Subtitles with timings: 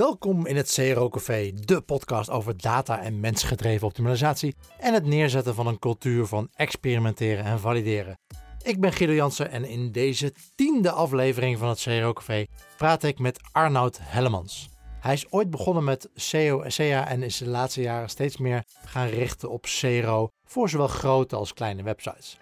[0.00, 5.54] Welkom in het CRO Café, de podcast over data en mensgedreven optimalisatie en het neerzetten
[5.54, 8.18] van een cultuur van experimenteren en valideren.
[8.62, 13.18] Ik ben Guido Jansen en in deze tiende aflevering van het CRO Café praat ik
[13.18, 14.68] met Arnoud Hellemans.
[15.00, 18.64] Hij is ooit begonnen met SEO en SEA en is de laatste jaren steeds meer
[18.84, 22.38] gaan richten op CRO voor zowel grote als kleine websites.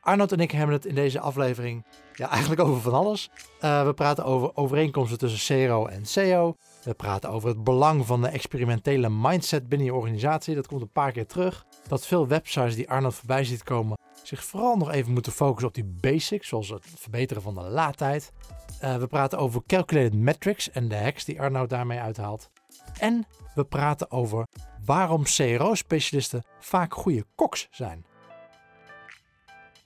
[0.00, 1.84] Arnoud en ik hebben het in deze aflevering
[2.14, 3.30] ja, eigenlijk over van alles.
[3.60, 6.56] Uh, we praten over overeenkomsten tussen CRO en SEO.
[6.84, 10.54] We praten over het belang van de experimentele mindset binnen je organisatie.
[10.54, 11.66] Dat komt een paar keer terug.
[11.88, 15.74] Dat veel websites die Arnold voorbij ziet komen zich vooral nog even moeten focussen op
[15.74, 18.32] die basics, zoals het verbeteren van de laadtijd.
[18.82, 22.50] Uh, we praten over calculated metrics en de hacks die Arnoud daarmee uithaalt.
[22.98, 24.46] En we praten over
[24.84, 28.04] waarom CRO-specialisten vaak goede koks zijn.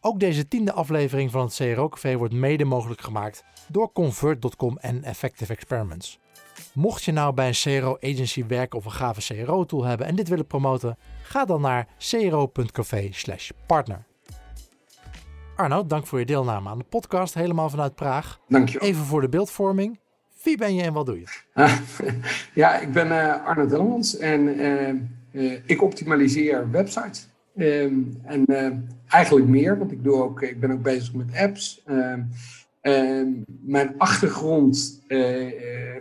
[0.00, 5.04] Ook deze tiende aflevering van het CRO Café wordt mede mogelijk gemaakt door Convert.com en
[5.04, 6.18] Effective Experiments.
[6.72, 10.14] Mocht je nou bij een CRO agency werken of een gave CRO tool hebben en
[10.14, 14.04] dit willen promoten, ga dan naar cro.café/partner.
[15.56, 18.40] Arno, dank voor je deelname aan de podcast helemaal vanuit Praag.
[18.48, 18.80] Dank je.
[18.80, 19.98] Even voor de beeldvorming.
[20.42, 21.26] Wie ben je en wat doe je?
[22.54, 24.88] ja, ik ben uh, Arno Dellemans en uh,
[25.32, 27.28] uh, ik optimaliseer websites.
[27.56, 28.46] Ehm, en
[29.08, 31.82] eigenlijk meer, want ik, doe ook, ik ben ook bezig met apps.
[32.84, 35.02] Ehm, mijn achtergrond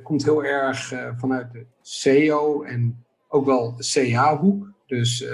[0.04, 4.72] komt heel erg vanuit de SEO en ook wel CA-hoek.
[4.86, 5.26] Dus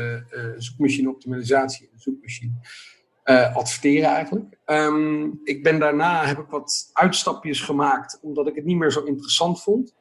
[0.58, 2.52] zoekmachine optimalisatie en zoekmachine
[3.54, 4.58] adverteren eigenlijk.
[4.66, 9.04] Um, ik ben daarna heb ik wat uitstapjes gemaakt, omdat ik het niet meer zo
[9.04, 9.96] interessant vond.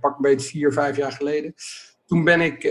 [0.00, 1.54] Pak een beetje vier, vijf jaar geleden.
[2.06, 2.62] Toen ben ik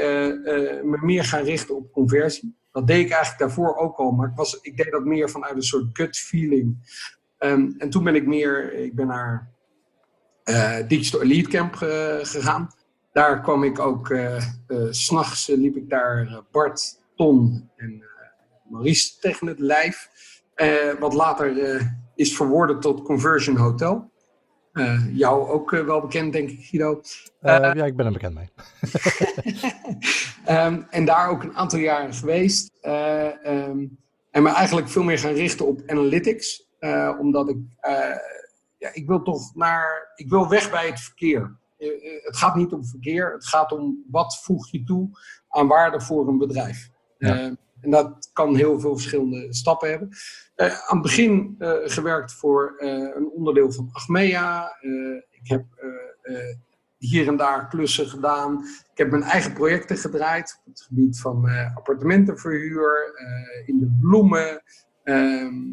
[0.83, 2.55] me meer gaan richten op conversie.
[2.71, 5.55] Dat deed ik eigenlijk daarvoor ook al, maar ik, was, ik deed dat meer vanuit
[5.55, 6.77] een soort gut feeling.
[7.43, 9.49] Um, en toen ben ik meer, ik ben naar
[10.87, 11.75] Digital Elite Camp
[12.21, 12.69] gegaan.
[13.11, 14.15] Daar kwam ik ook,
[14.89, 18.03] s'nachts liep ik daar Bart, Ton en
[18.71, 20.09] Maurice tegen het lijf.
[20.55, 21.81] Uh, wat later uh,
[22.15, 24.09] is verworden tot Conversion Hotel.
[24.73, 27.01] Uh, jou ook wel bekend, denk ik, Guido.
[27.41, 28.49] ja, ik ben er bekend mee.
[30.57, 32.71] um, en daar ook een aantal jaren geweest.
[32.81, 33.99] Um,
[34.31, 36.69] en me eigenlijk veel meer gaan richten op analytics.
[37.19, 37.57] Omdat ik,
[38.77, 41.57] ja, ik wil toch naar, ik wil weg bij het verkeer.
[42.23, 45.09] het gaat niet om verkeer, het gaat om wat voeg je toe
[45.49, 46.89] aan waarde voor een bedrijf.
[47.17, 47.55] Ja.
[47.81, 50.09] En dat kan heel veel verschillende stappen hebben.
[50.55, 52.75] Aan het begin gewerkt voor
[53.15, 54.77] een onderdeel van Achmea.
[55.29, 55.65] ik heb
[56.97, 58.65] hier en daar klussen gedaan.
[58.91, 63.13] Ik heb mijn eigen projecten gedraaid op het gebied van appartementenverhuur,
[63.65, 64.63] in de bloemen.
[65.03, 65.63] Ehm,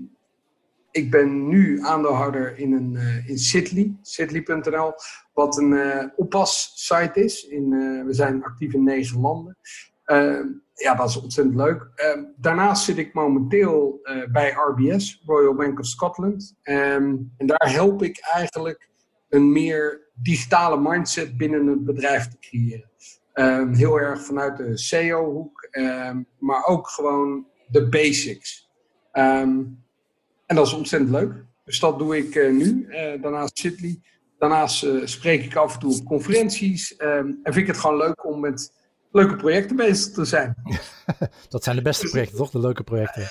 [0.91, 4.93] ik ben nu aandeelhouder in, een, in Sitly, sitly.nl,
[5.32, 7.47] wat een oppas-site is.
[7.47, 7.71] In,
[8.06, 9.56] we zijn actief in negen landen.
[10.04, 11.88] Ehm, ja, dat is ontzettend leuk.
[11.97, 16.54] Uh, daarnaast zit ik momenteel uh, bij RBS, Royal Bank of Scotland.
[16.62, 18.88] Um, en daar help ik eigenlijk
[19.28, 22.91] een meer digitale mindset binnen het bedrijf te creëren.
[23.75, 25.69] Heel erg vanuit de SEO-hoek,
[26.38, 28.70] maar ook gewoon de basics.
[30.48, 31.32] En dat is ontzettend leuk.
[31.64, 32.86] Dus dat doe ik uh, nu.
[32.88, 34.00] Uh, daarnaast Sidley.
[34.38, 36.97] Daarnaast spreek ik af en toe op conferenties.
[36.97, 38.72] en vind ik het gewoon leuk om met
[39.12, 40.54] leuke projecten bezig te zijn.
[41.48, 42.50] dat zijn de beste projecten, toch?
[42.50, 43.28] De leuke projecten.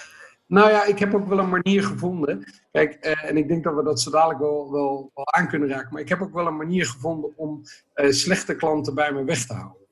[0.48, 2.44] Nou ja, ik heb ook wel een manier gevonden.
[2.72, 5.70] Kijk, eh, en ik denk dat we dat zo dadelijk wel, wel, wel, aan kunnen
[5.70, 5.90] raken.
[5.94, 7.62] Maar ik heb ook wel een manier gevonden om
[7.94, 9.88] slechte klanten bij me weg te houden.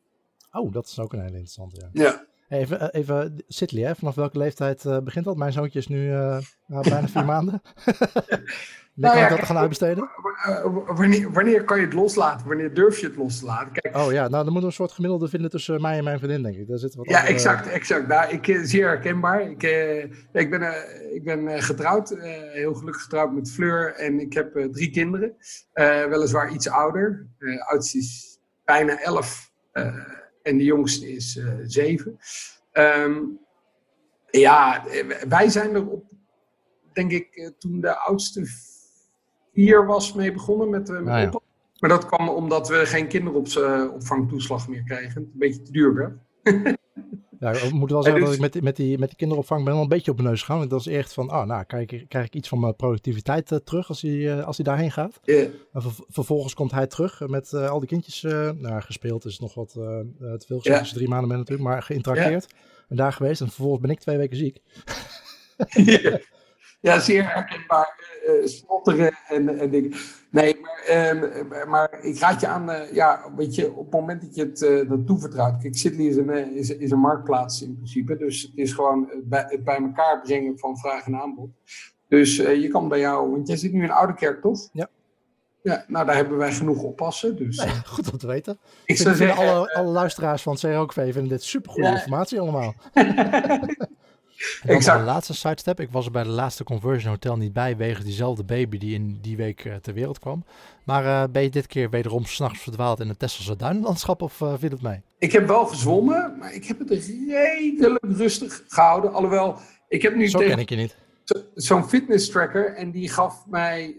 [0.52, 1.90] Oh, dat is ook een hele interessante.
[1.91, 2.03] Ja.
[2.03, 2.25] ja.
[2.50, 3.95] Even, uh, even Sidley, hè?
[3.95, 5.38] vanaf welke leeftijd uh, begint dat?
[5.38, 6.38] Mijn zoontje is nu uh,
[6.81, 7.61] bijna vier maanden.
[8.95, 10.09] Ben nou, ja, dat gaan uitbesteden?
[10.85, 12.47] Wanneer, wanneer kan je het loslaten?
[12.47, 13.72] Wanneer durf je het los te laten?
[13.72, 16.17] Kijk, oh ja, nou dan moeten we een soort gemiddelde vinden tussen mij en mijn
[16.17, 16.67] vriendin, denk ik.
[16.67, 17.34] Daar zit wat ja, andere...
[17.34, 18.07] exact, exact.
[18.07, 19.41] Nou, ik, zeer herkenbaar.
[19.41, 19.63] Ik,
[20.34, 20.61] ik ben,
[21.14, 22.16] ik ben getrouwd,
[22.53, 23.96] heel gelukkig getrouwd met Fleur.
[23.96, 25.35] En ik heb drie kinderen.
[26.09, 27.28] weliswaar iets ouder.
[27.37, 29.52] De oudste is bijna elf
[30.46, 32.18] en de jongste is zeven.
[32.74, 33.40] Um,
[34.30, 34.84] ja,
[35.28, 36.03] wij zijn er op,
[36.94, 38.46] denk ik, toen de oudste
[39.53, 41.40] vier was mee begonnen met, uh, met ah, ja.
[41.80, 45.22] Maar dat kwam omdat we geen kinderopvangtoeslag meer kregen.
[45.22, 46.18] Een beetje te duur werd.
[47.53, 48.30] ja, ik moet wel zeggen dus...
[48.30, 50.40] dat ik met, met, die, met die kinderopvang ben wel een beetje op mijn neus
[50.40, 50.58] gegaan.
[50.58, 53.52] Want dat is echt van, oh, nou, krijg ik, krijg ik iets van mijn productiviteit
[53.52, 55.20] uh, terug als hij, uh, als hij daarheen gaat.
[55.24, 55.47] Yeah.
[55.74, 58.22] En ver, vervolgens komt hij terug met uh, al die kindjes.
[58.22, 60.94] nou, gespeeld is nog wat te veel gezegd, yeah.
[60.94, 62.46] drie maanden ben natuurlijk, maar geïnteracteerd.
[62.50, 62.64] Yeah.
[62.90, 64.62] En daar geweest en vervolgens ben ik twee weken ziek.
[66.79, 68.19] Ja, zeer herkenbaar.
[68.27, 69.93] Uh, stotteren en, en dingen.
[70.29, 74.22] Nee, maar, uh, maar ik raad je aan, uh, ja, weet je, op het moment
[74.22, 75.61] dat je het dat toevertrouwt.
[75.61, 78.17] Kijk, Sidley is een, is, is een marktplaats in principe.
[78.17, 81.49] Dus het is gewoon het bij, het bij elkaar brengen van vraag en aanbod.
[82.07, 84.69] Dus je kan bij jou, want jij zit nu in Oude Kerk, toch?
[84.72, 84.89] Ja.
[85.66, 87.35] Ja, nou daar hebben wij genoeg oppassen.
[87.35, 88.57] Dus, nee, goed om te weten.
[88.85, 91.93] Ik, zou zeggen, alle, alle luisteraars van CROKV vinden dit supergoede ja.
[91.93, 92.73] informatie allemaal.
[94.64, 95.79] De laatste sidestep.
[95.79, 99.17] Ik was er bij de laatste Conversion Hotel niet bij, wegens diezelfde baby die in
[99.22, 100.46] die week uh, ter wereld kwam.
[100.84, 104.53] Maar uh, ben je dit keer wederom s'nachts verdwaald in het Tesselse duinlandschap of uh,
[104.58, 105.02] viel het mee?
[105.20, 109.14] Ik heb wel gezwommen, maar ik heb het redelijk rustig gehouden.
[109.14, 110.96] Alhoewel, ik heb nu Zo ken ik je niet.
[111.53, 113.96] Zo'n fitness tracker en die gaf mij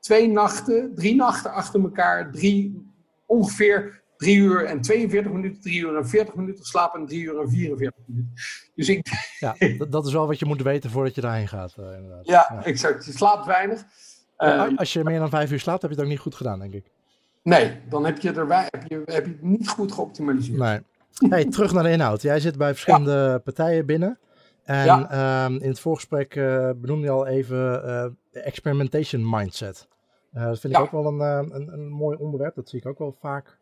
[0.00, 2.90] twee nachten, drie nachten achter elkaar, drie,
[3.26, 7.40] ongeveer 3 uur en 42 minuten, 3 uur en 40 minuten slapen en 3 uur
[7.40, 8.34] en 44 minuten.
[8.74, 9.06] Dus ik...
[9.38, 9.56] Ja,
[9.88, 11.74] dat is wel wat je moet weten voordat je daarheen gaat.
[11.80, 12.26] Uh, inderdaad.
[12.26, 13.04] Ja, ja, exact.
[13.04, 13.84] Je slaapt weinig.
[14.38, 16.34] Ja, um, als je meer dan 5 uur slaapt, heb je het ook niet goed
[16.34, 16.90] gedaan, denk ik.
[17.42, 20.58] Nee, dan heb je, er, heb je, heb je het niet goed geoptimaliseerd.
[20.58, 20.80] Nee.
[21.28, 22.22] Hey, terug naar de inhoud.
[22.22, 23.38] Jij zit bij verschillende ja.
[23.38, 24.18] partijen binnen.
[24.62, 25.44] En ja.
[25.44, 29.88] um, in het voorgesprek uh, benoemde je al even uh, de experimentation mindset.
[30.34, 32.54] Uh, dat vind ik ook wel een, een, een mooi onderwerp.
[32.54, 33.58] Dat zie ik ook wel vaak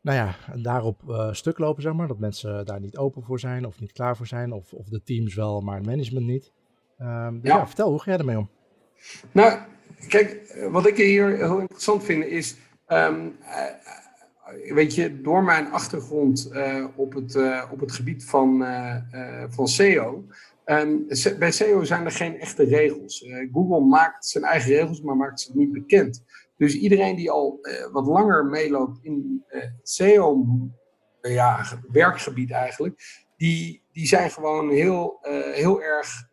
[0.00, 2.08] nou ja, daarop uh, stuk lopen, zeg maar.
[2.08, 4.52] Dat mensen daar niet open voor zijn of niet klaar voor zijn.
[4.52, 6.52] Of, of de teams wel, maar het management niet.
[6.98, 7.56] Um, dus ja.
[7.56, 7.66] ja.
[7.66, 8.50] vertel, hoe ga jij ermee om?
[9.32, 9.58] Nou,
[10.08, 12.56] kijk, wat ik hier heel interessant vind is...
[12.88, 17.38] Um, uh, weet je, door mijn achtergrond uh, op, het,
[17.70, 18.64] op het gebied van,
[19.48, 20.24] van SEO...
[20.70, 21.06] Um,
[21.38, 23.26] bij SEO zijn er geen echte regels.
[23.52, 26.24] Google maakt zijn eigen regels, maar maakt ze niet bekend.
[26.58, 30.46] Dus iedereen die al uh, wat langer meeloopt in uh, SEO,
[31.22, 35.18] uh, ja, werkgebied eigenlijk, die, die zijn gewoon heel,
[35.52, 36.28] heel erg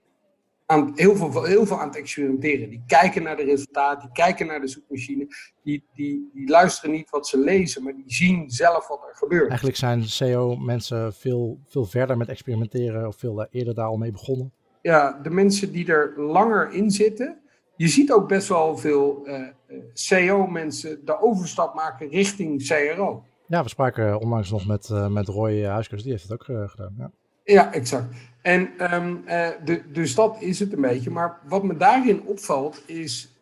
[0.65, 2.69] aan, heel, veel, heel veel aan het experimenteren.
[2.69, 5.27] Die kijken naar de resultaten, die kijken naar de zoekmachine,
[5.63, 9.47] die, die, die luisteren niet wat ze lezen, maar die zien zelf wat er gebeurt.
[9.47, 14.53] Eigenlijk zijn SEO-mensen veel, veel verder met experimenteren of veel eerder daar al mee begonnen.
[14.81, 17.39] Ja, de mensen die er langer in zitten,
[17.75, 19.47] je ziet ook best wel veel uh,
[19.93, 23.23] CEO-mensen de overstap maken richting CRO.
[23.47, 26.95] Ja, we spraken onlangs nog met, met Roy Huiskers, die heeft het ook gedaan.
[26.97, 27.11] Ja.
[27.43, 28.15] ja, exact.
[28.41, 29.23] En um,
[29.65, 31.09] de, dus dat is het een beetje.
[31.09, 33.39] Maar wat me daarin opvalt is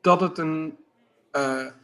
[0.00, 0.76] dat het een,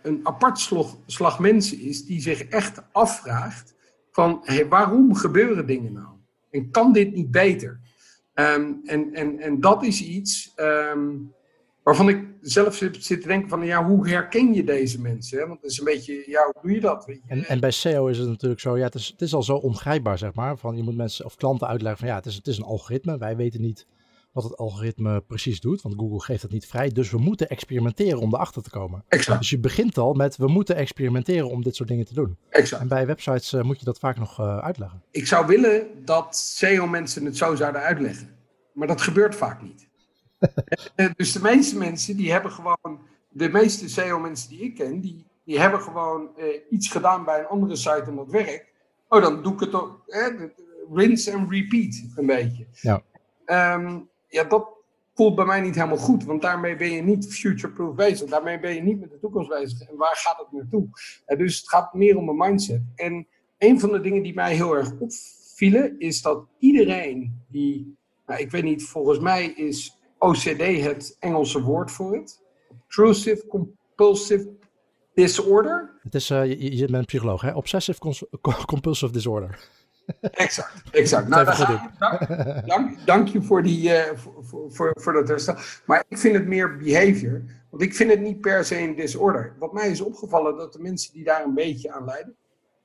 [0.02, 3.74] een apart slag, slag mensen is die zich echt afvraagt
[4.10, 6.12] van hey, waarom gebeuren dingen nou?
[6.50, 7.80] En kan dit niet beter?
[8.34, 10.52] Um, en, en, en dat is iets...
[10.56, 11.32] Um,
[11.82, 15.38] Waarvan ik zelf zit, zit te denken van, ja, hoe herken je deze mensen?
[15.38, 15.46] Hè?
[15.46, 17.04] Want het is een beetje, ja, hoe doe je dat?
[17.04, 17.30] Weet je?
[17.30, 19.56] En, en bij SEO is het natuurlijk zo, ja, het is, het is al zo
[19.56, 20.58] ongrijpbaar, zeg maar.
[20.58, 23.18] Van, je moet mensen of klanten uitleggen van, ja, het is, het is een algoritme.
[23.18, 23.86] Wij weten niet
[24.32, 26.88] wat het algoritme precies doet, want Google geeft het niet vrij.
[26.88, 29.04] Dus we moeten experimenteren om erachter te komen.
[29.08, 29.38] Exact.
[29.38, 32.36] Dus je begint al met, we moeten experimenteren om dit soort dingen te doen.
[32.48, 32.82] Exact.
[32.82, 35.02] En bij websites uh, moet je dat vaak nog uh, uitleggen.
[35.10, 38.28] Ik zou willen dat SEO-mensen het zo zouden uitleggen.
[38.74, 39.90] Maar dat gebeurt vaak niet.
[40.94, 45.26] Eh, dus de meeste mensen die hebben gewoon, de meeste SEO-mensen die ik ken, die,
[45.44, 48.66] die hebben gewoon uh, iets gedaan bij een andere site en dat werkt.
[49.08, 50.26] Oh, dan doe ik het ook, eh,
[50.92, 52.66] rinse and repeat een beetje.
[52.80, 53.02] Ja.
[53.74, 54.68] Um, ja, dat
[55.14, 58.30] voelt bij mij niet helemaal goed, want daarmee ben je niet future-proof bezig.
[58.30, 59.80] Daarmee ben je niet met de toekomst bezig.
[59.80, 60.88] En waar gaat het naartoe?
[61.26, 62.82] Uh, dus het gaat meer om een mindset.
[62.94, 63.26] En
[63.58, 68.50] een van de dingen die mij heel erg opvielen, is dat iedereen die, nou, ik
[68.50, 72.40] weet niet, volgens mij is OCD het Engelse woord voor het.
[72.68, 74.48] Obtrusive Compulsive
[75.14, 75.90] Disorder.
[76.02, 77.52] Het is, uh, je, je, bent een psycholoog, hè?
[77.52, 78.00] Obsessive
[78.66, 79.70] Compulsive Disorder.
[80.20, 81.28] Exact, exact.
[81.28, 85.56] nou, dank, dank, dank, je voor, die, uh, voor, voor, voor dat herstel.
[85.86, 87.42] Maar ik vind het meer behavior.
[87.70, 89.54] Want ik vind het niet per se een disorder.
[89.58, 92.36] Wat mij is opgevallen, dat de mensen die daar een beetje aan lijden,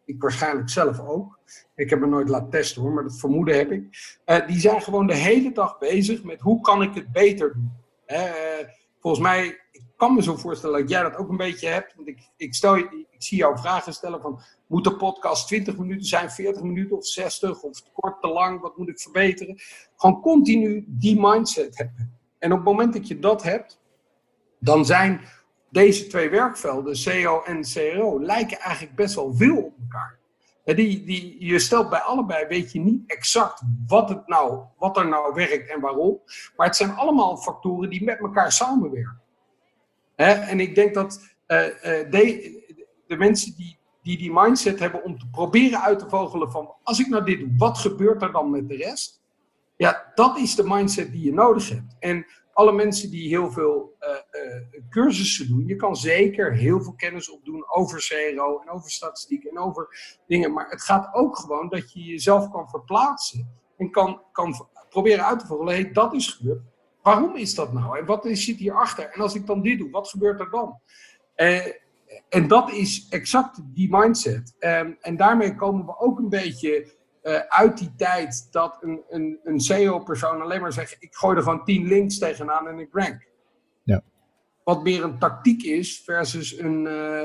[0.07, 1.39] ik waarschijnlijk zelf ook.
[1.75, 4.15] Ik heb me nooit laten testen hoor, maar dat vermoeden heb ik.
[4.25, 7.71] Uh, die zijn gewoon de hele dag bezig met hoe kan ik het beter doen.
[8.07, 8.67] Uh,
[8.99, 11.95] volgens mij, ik kan me zo voorstellen dat jij dat ook een beetje hebt.
[11.95, 16.05] Want ik, ik, stel, ik zie jou vragen stellen van, moet de podcast 20 minuten
[16.05, 19.57] zijn, 40 minuten of 60 of kort, te lang, wat moet ik verbeteren?
[19.95, 22.19] Gewoon continu die mindset hebben.
[22.39, 23.79] En op het moment dat je dat hebt,
[24.59, 25.21] dan zijn
[25.77, 30.17] deze twee werkvelden, CO en CRO, lijken eigenlijk best wel veel op elkaar.
[30.63, 35.07] Die, die, je stelt bij allebei, weet je niet exact wat, het nou, wat er
[35.07, 36.19] nou werkt en waarom.
[36.55, 39.21] Maar het zijn allemaal factoren die met elkaar samenwerken.
[40.15, 41.57] En ik denk dat uh,
[42.09, 42.51] de,
[43.07, 46.73] de mensen die, die die mindset hebben om te proberen uit te vogelen van...
[46.83, 49.21] als ik nou dit doe, wat gebeurt er dan met de rest?
[49.75, 51.95] Ja, dat is de mindset die je nodig hebt.
[51.99, 52.25] En
[52.57, 57.29] alle mensen die heel veel uh, uh, cursussen doen, je kan zeker heel veel kennis
[57.29, 59.87] opdoen over CRO en over statistiek en over
[60.27, 60.53] dingen.
[60.53, 65.39] Maar het gaat ook gewoon dat je jezelf kan verplaatsen en kan, kan proberen uit
[65.39, 65.67] te voeren.
[65.67, 66.61] Hey, dat is gebeurd.
[67.01, 67.99] Waarom is dat nou?
[67.99, 69.09] En wat zit hierachter?
[69.09, 70.79] En als ik dan dit doe, wat gebeurt er dan?
[71.35, 71.65] Uh,
[72.29, 74.55] en dat is exact die mindset.
[74.59, 76.96] Um, en daarmee komen we ook een beetje
[77.27, 81.43] uh, uit die tijd dat een, een, een SEO-persoon alleen maar zegt: ik gooi er
[81.43, 83.27] gewoon tien links tegenaan en ik rank.
[83.83, 84.03] Ja.
[84.63, 87.21] Wat meer een tactiek is versus een, uh,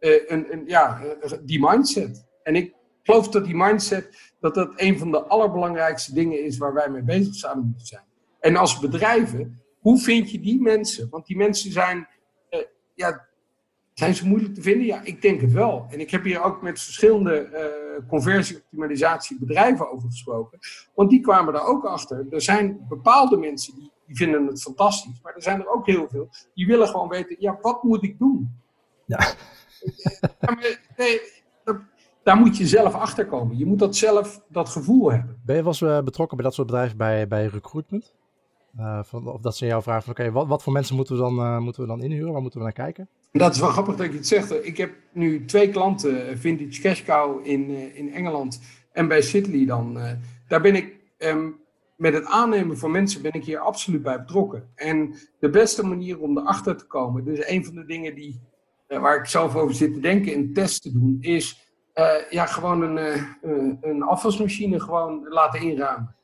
[0.00, 1.00] uh, een, een, ja,
[1.42, 2.26] die mindset.
[2.42, 6.74] En ik geloof dat die mindset dat dat een van de allerbelangrijkste dingen is waar
[6.74, 8.04] wij mee bezig zouden moeten zijn.
[8.40, 11.08] En als bedrijven, hoe vind je die mensen?
[11.10, 12.08] Want die mensen zijn,
[12.94, 13.28] ja,
[13.94, 14.86] zijn ze moeilijk te vinden?
[14.86, 15.86] Ja, ik denk het wel.
[15.90, 20.58] En ik heb hier ook met verschillende uh, conversie-optimalisatiebedrijven over gesproken.
[20.94, 22.26] Want die kwamen daar ook achter.
[22.30, 25.20] Er zijn bepaalde mensen die, die vinden het fantastisch.
[25.22, 28.18] Maar er zijn er ook heel veel die willen gewoon weten: ja, wat moet ik
[28.18, 28.60] doen?
[29.04, 29.18] Ja.
[30.96, 31.20] nee,
[32.22, 33.58] daar moet je zelf achter komen.
[33.58, 35.40] Je moet dat zelf, dat gevoel hebben.
[35.44, 38.14] Ben je eens uh, betrokken bij dat soort bedrijven bij, bij recruitment?
[38.78, 41.16] Uh, van, of dat ze jou vragen van oké, okay, wat, wat voor mensen moeten
[41.16, 42.32] we, dan, moeten we dan inhuren?
[42.32, 43.08] Waar moeten we naar kijken?
[43.38, 44.66] Dat is wel grappig dat je het zegt.
[44.66, 48.60] Ik heb nu twee klanten, Vintage Cash Cow in, uh, in Engeland
[48.92, 49.98] en bij Sidley dan.
[50.48, 51.56] daar ben ik um,
[51.96, 54.68] met het aannemen van mensen ben ik hier absoluut bij betrokken.
[54.74, 58.40] En de beste manier om erachter te komen, dus een van de dingen die,
[58.88, 61.72] waar ik zelf over zit te denken en test te doen, is
[62.30, 63.26] ja, gewoon een,
[63.80, 66.14] een afwasmachine gewoon laten inruimen.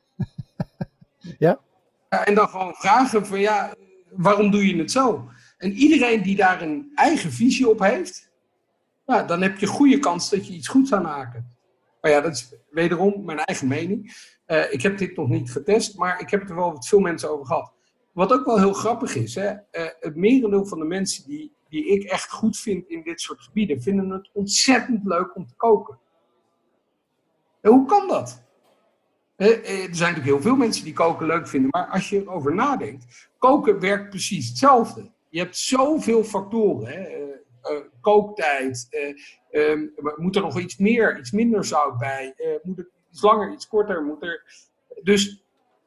[1.39, 1.59] ja?
[2.09, 3.73] En dan gewoon vragen van ja,
[4.09, 5.29] waarom doe je het zo?
[5.61, 8.31] En iedereen die daar een eigen visie op heeft,
[9.05, 11.55] nou, dan heb je goede kans dat je iets goeds aan haken.
[12.01, 14.13] Maar ja, dat is wederom mijn eigen mening.
[14.47, 16.99] Uh, ik heb dit nog niet getest, maar ik heb het er wel met veel
[16.99, 17.73] mensen over gehad.
[18.11, 19.59] Wat ook wel heel grappig is, hè, uh,
[19.99, 23.81] het merendeel van de mensen die, die ik echt goed vind in dit soort gebieden,
[23.81, 25.99] vinden het ontzettend leuk om te koken.
[27.61, 28.43] En hoe kan dat?
[29.35, 33.29] Er zijn natuurlijk heel veel mensen die koken leuk vinden, maar als je erover nadenkt,
[33.37, 35.11] koken werkt precies hetzelfde.
[35.31, 36.87] Je hebt zoveel factoren.
[36.87, 36.99] Hè?
[36.99, 37.27] Uh,
[37.71, 38.87] uh, kooktijd,
[39.51, 43.53] uh, um, moet er nog iets meer, iets minder zout bij, moet het iets langer,
[43.53, 44.43] iets korter, moet er...
[45.03, 45.45] Dus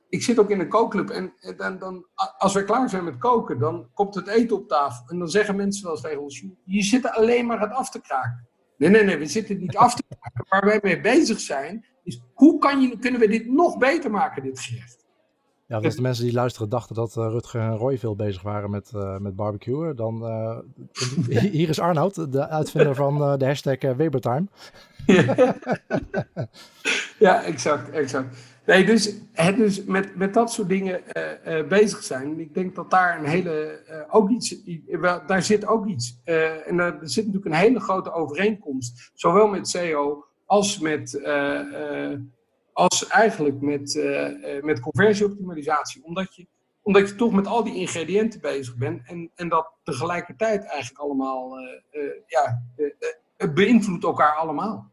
[0.09, 2.07] ik zit ook in een kookclub en dan, dan,
[2.39, 5.09] als we klaar zijn met koken, dan komt het eten op tafel.
[5.09, 8.01] En dan zeggen mensen wel eens tegen ons, je zit alleen maar het af te
[8.01, 8.49] kraken.
[8.77, 10.47] Nee, nee, nee, we zitten niet af te kraken.
[10.49, 14.43] Waar wij mee bezig zijn, is hoe kan je, kunnen we dit nog beter maken,
[14.43, 15.04] dit gerecht?
[15.67, 18.71] Ja, als de mensen die luisteren dachten dat uh, Rutger en Roy veel bezig waren
[18.71, 20.59] met, uh, met barbecuen, dan uh,
[21.53, 24.47] hier is Arnoud, de uitvinder van de hashtag Webertime.
[25.07, 25.57] ja.
[27.19, 28.37] ja, exact, exact.
[28.67, 31.01] Nee, dus, het dus met, met dat soort dingen
[31.69, 33.81] bezig zijn, ik denk dat daar een hele,
[34.11, 34.57] ook iets,
[35.27, 36.21] daar zit ook iets.
[36.25, 41.21] en er zit natuurlijk een hele grote overeenkomst, zowel met CEO als met
[42.75, 46.05] als eigenlijk met, uh, met conversieoptimalisatie.
[46.05, 46.47] Omdat je,
[46.83, 51.59] omdat je toch met al die ingrediënten bezig bent en, en dat tegelijkertijd eigenlijk allemaal,
[51.59, 52.63] uh, uh, ja,
[53.37, 54.91] het beïnvloedt elkaar allemaal.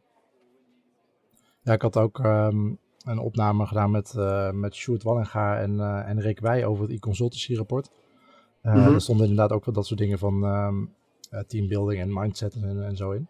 [1.62, 4.14] Ja, ik had ook um, een opname gedaan met,
[4.54, 7.92] met Sjoerd Wallinga en, en Rick Wij over het e-consultancy rapport.
[8.62, 8.94] Mm -hmm.
[8.94, 10.94] Er stonden inderdaad ook wel dat soort dingen van um,
[11.48, 13.28] teambuilding en mindset en, en zo in.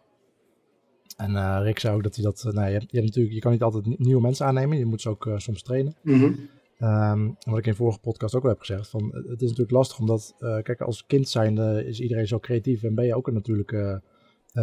[1.16, 2.44] En uh, Rick zei ook dat hij dat.
[2.46, 4.78] Uh, nou, je, hebt, je, hebt natuurlijk, je kan niet altijd nieuwe mensen aannemen.
[4.78, 5.94] Je moet ze ook uh, soms trainen.
[6.02, 6.48] Mm -hmm.
[6.88, 8.88] um, wat ik in vorige podcast ook al heb gezegd.
[8.88, 10.34] Van, het is natuurlijk lastig omdat.
[10.38, 12.82] kijk, als kind zijnde is iedereen zo creatief.
[12.82, 14.02] En ben je ook een natuurlijke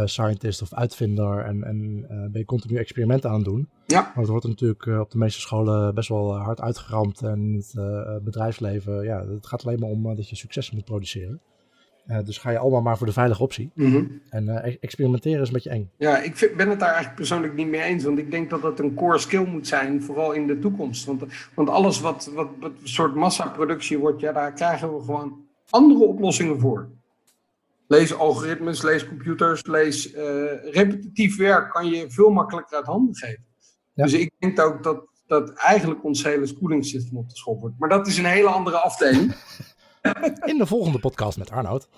[0.03, 1.39] scientist of uitvinder.
[1.45, 3.69] En, en ben je continu experimenten aan het doen.
[3.85, 4.01] Ja.
[4.01, 7.21] Maar het wordt natuurlijk op de meeste scholen best wel hard uitgeramd.
[7.21, 9.03] En het bedrijfsleven.
[9.03, 11.41] Ja, het gaat alleen maar om dat je successen moet produceren.
[12.09, 13.71] Uh, dus ga je allemaal maar voor de veilige optie.
[13.73, 14.21] Mm -hmm.
[14.29, 15.91] En uh, experimenteren is een beetje eng.
[15.97, 18.03] Ja, ik vind, ben het daar eigenlijk persoonlijk niet mee eens.
[18.03, 21.05] Want ik denk dat dat een core skill moet zijn, vooral in de toekomst.
[21.05, 21.23] Want,
[21.53, 26.03] want alles wat, wat, wat een soort massaproductie wordt, ja, daar krijgen we gewoon andere
[26.03, 26.89] oplossingen voor.
[27.87, 30.21] Lees algoritmes, lees computers, lees uh,
[30.71, 33.45] repetitief werk kan je veel makkelijker uit handen geven.
[33.93, 34.03] Ja.
[34.03, 37.75] Dus ik denk ook dat, dat eigenlijk ons hele schoolingssysteem op de schop wordt.
[37.79, 39.35] Maar dat is een hele andere afdeling.
[40.45, 41.87] In de volgende podcast met Arnoud.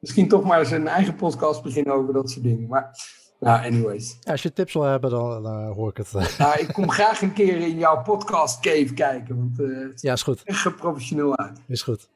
[0.00, 2.68] Misschien toch maar eens een eigen podcast beginnen over dat soort dingen.
[2.68, 2.98] Maar,
[3.40, 4.16] nou, anyways.
[4.20, 6.12] Ja, als je tips wil hebben, dan, dan hoor ik het.
[6.38, 9.36] Nou, ik kom graag een keer in jouw podcast cave kijken.
[9.36, 10.42] Want uh, het ja, is goed.
[10.42, 11.60] echt professioneel uit.
[11.66, 12.08] Is goed.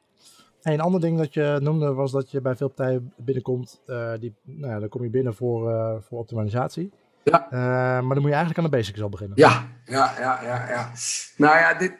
[0.61, 3.81] En een ander ding dat je noemde was dat je bij veel partijen binnenkomt.
[3.85, 6.91] Uh, die, nou ja, dan kom je binnen voor, voor optimalisatie.
[7.23, 7.47] Ja.
[7.51, 9.37] Maar dan moet je eigenlijk aan de basics al beginnen.
[9.37, 10.69] Ja, ja, ja, ja.
[10.69, 10.91] ja.
[11.37, 11.93] Nou ja, dit,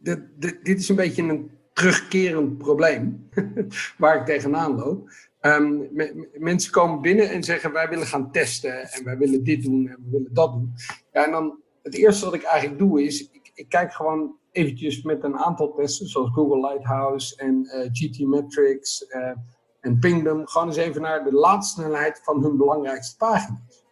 [0.00, 3.28] dit, is een beetje een terugkerend probleem
[3.98, 5.10] waar ik tegenaan loop.
[5.40, 5.88] Um,
[6.32, 9.96] mensen komen binnen en zeggen wij willen gaan testen en wij willen dit doen en
[10.04, 10.74] we willen dat doen.
[11.12, 15.02] Ja, en dan het eerste wat ik eigenlijk doe is, ik, ik kijk gewoon eventjes
[15.02, 19.32] met een aantal testen, zoals Google Lighthouse en uh, eh, GT Metrics uh,
[19.80, 23.86] en Pingdom, gewoon eens even naar de laadsnelheid van hun belangrijkste pagina's.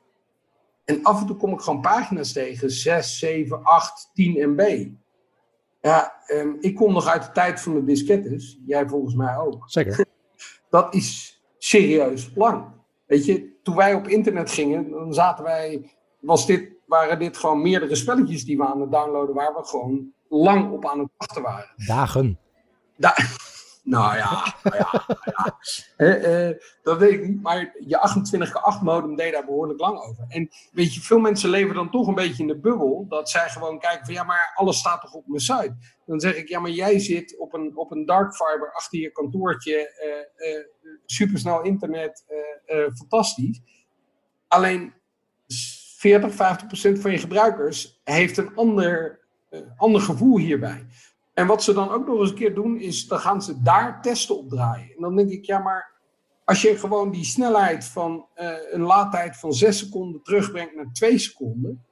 [0.84, 4.88] En af en toe kom ik gewoon pagina's tegen, 6, 7, 8, 10 MB.
[5.86, 9.62] Ja, um, ik kom nog uit de tijd van de diskettes, jij volgens mij ook.
[9.66, 10.04] Zeker.
[10.70, 12.64] Dat is serieus lang.
[13.06, 15.90] Weet je, toen wij op internet gingen, dan zaten wij,
[16.20, 20.12] was dit, waren dit gewoon meerdere spelletjes die we aan het downloaden waren, we gewoon
[20.28, 21.72] lang op aan het wachten waren.
[21.86, 22.38] Dagen.
[22.96, 23.14] Da
[23.86, 25.06] nou ja, nou ja,
[25.96, 26.54] nou ja.
[26.82, 27.42] dat weet ik niet.
[27.42, 27.98] Maar je
[28.78, 30.24] 28k8 modem deed daar behoorlijk lang over.
[30.28, 33.06] En weet je, veel mensen leven dan toch een beetje in de bubbel.
[33.08, 35.76] Dat zij gewoon kijken van ja, maar alles staat toch op mijn site.
[36.06, 39.12] Dan zeg ik ja, maar jij zit op een, op een dark fiber achter je
[39.12, 39.74] kantoortje.
[40.38, 40.64] Uh, uh,
[41.04, 42.24] supersnel internet,
[42.94, 43.60] fantastisch.
[44.48, 44.94] Alleen
[45.96, 49.20] 40, 50 procent van je gebruikers heeft een ander,
[49.76, 50.86] ander gevoel hierbij.
[51.36, 54.02] En wat ze dan ook nog eens een keer doen, is dan gaan ze daar
[54.02, 54.94] testen op draaien.
[54.94, 55.92] En dan denk ik, ja, maar
[56.44, 61.18] als je gewoon die snelheid van uh, een laadtijd van 6 seconden terugbrengt naar 2
[61.18, 61.84] seconden,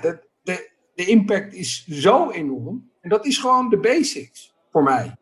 [0.00, 2.90] de, de, de impact is zo enorm.
[3.00, 5.16] En dat is gewoon de basics voor mij.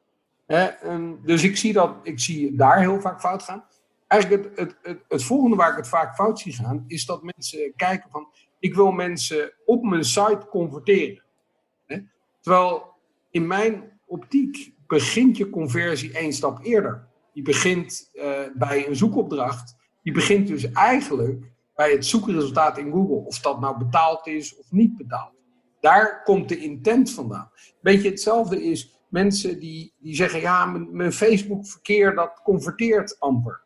[1.22, 3.64] dus ik zie, dat, ik zie daar heel vaak fout gaan.
[4.06, 7.22] Eigenlijk het, het, het, het volgende waar ik het vaak fout zie gaan, is dat
[7.22, 11.22] mensen kijken van, ik wil mensen op mijn site converteren.
[12.40, 12.96] Terwijl
[13.30, 17.08] in mijn optiek begint je conversie één stap eerder.
[17.32, 19.76] Die begint uh, bij een zoekopdracht.
[20.02, 23.16] Die begint dus eigenlijk bij het zoekresultaat in Google.
[23.16, 25.32] Of dat nou betaald is of niet betaald.
[25.80, 27.50] Daar komt de intent vandaan.
[27.80, 33.62] Beetje hetzelfde is mensen die, die zeggen: ja, mijn, mijn Facebook-verkeer dat converteert amper.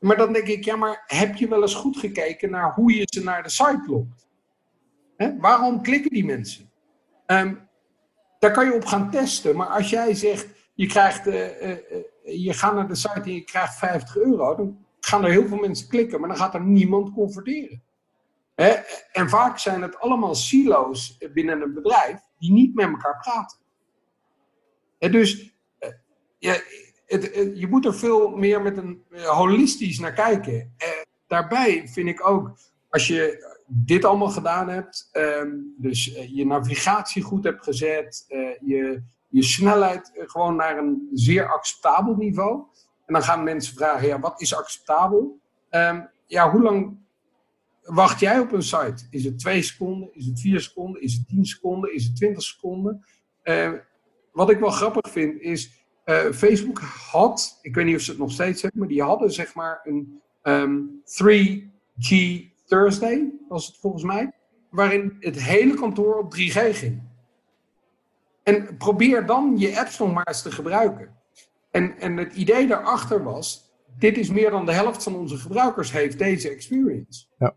[0.00, 3.02] Maar dan denk ik: ja, maar heb je wel eens goed gekeken naar hoe je
[3.04, 4.28] ze naar de site lokt?
[5.38, 6.70] Waarom klikken die mensen?
[7.26, 7.65] Um,
[8.38, 9.56] daar kan je op gaan testen.
[9.56, 11.76] Maar als jij zegt, je, krijgt, uh, uh,
[12.22, 15.56] je gaat naar de site en je krijgt 50 euro, dan gaan er heel veel
[15.56, 17.82] mensen klikken, maar dan gaat er niemand converteren.
[18.54, 18.74] Hè?
[19.12, 23.58] En vaak zijn het allemaal silo's binnen een bedrijf die niet met elkaar praten.
[24.98, 25.54] En dus
[27.06, 30.74] het, je moet er veel meer met een holistisch naar kijken.
[31.26, 32.56] daarbij vind ik ook,
[32.88, 38.38] als je dit allemaal gedaan hebt, ehm, dus uh, je navigatie goed hebt gezet, uh,
[38.60, 42.64] je, je snelheid uh, gewoon naar een zeer acceptabel niveau.
[43.06, 45.40] En dan gaan mensen vragen, ja, wat is acceptabel?
[45.70, 46.98] Um, ja, hoe lang
[47.82, 49.06] wacht jij op een site?
[49.10, 50.08] Is het twee seconden?
[50.12, 51.02] Is het vier seconden?
[51.02, 51.94] Is het tien seconden?
[51.94, 53.04] Is het twintig seconden?
[53.42, 53.76] Ehm,
[54.32, 55.84] wat ik wel grappig vind is,
[56.32, 56.78] Facebook
[57.10, 59.80] had, ik weet niet of ze het nog steeds hebben, maar die hadden zeg maar
[59.84, 64.32] een um, 3G Thursday, was het volgens mij,
[64.70, 67.02] waarin het hele kantoor op 3G ging.
[68.42, 71.14] En probeer dan je apps nog maar eens te gebruiken.
[71.70, 75.92] En, en het idee daarachter was, dit is meer dan de helft van onze gebruikers
[75.92, 77.24] heeft deze experience.
[77.38, 77.54] Ja.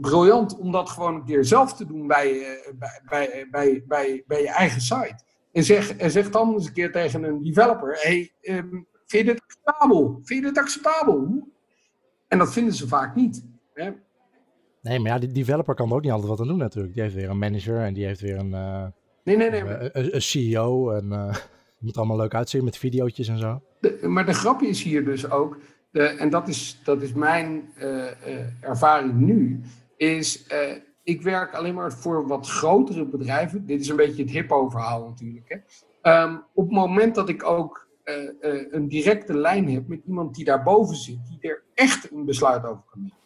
[0.00, 4.24] Briljant om dat gewoon een keer zelf te doen bij, eh, bij, bij, bij, bij,
[4.26, 5.22] bij je eigen site.
[5.52, 9.32] En zeg, en zeg dan eens een keer tegen een developer, hey, um, vind je
[9.32, 10.20] dit acceptabel?
[10.22, 11.48] Vind je dit acceptabel?
[12.28, 13.44] En dat vinden ze vaak niet.
[13.74, 13.92] Hè?
[14.82, 16.94] Nee, maar ja, die developer kan er ook niet altijd wat aan doen natuurlijk.
[16.94, 18.86] Die heeft weer een manager en die heeft weer een, uh,
[19.24, 19.62] nee, nee, nee,
[19.92, 20.90] een, een CEO.
[20.90, 23.62] En uh, het moet allemaal leuk uitzien met video's en zo.
[24.08, 25.58] maar de grap is hier dus ook,
[25.90, 29.60] de, en dat is, dat is mijn uh, ervaring nu,
[29.96, 30.46] is
[31.02, 33.66] ik werk alleen maar voor wat grotere bedrijven.
[33.66, 35.62] Dit is een beetje het hippo-verhaal natuurlijk.
[36.02, 36.22] Hè.
[36.22, 37.88] Um, op het moment dat ik ook
[38.70, 42.82] een directe lijn heb met iemand die daarboven zit, die er echt een besluit over
[42.90, 43.19] kan nemen.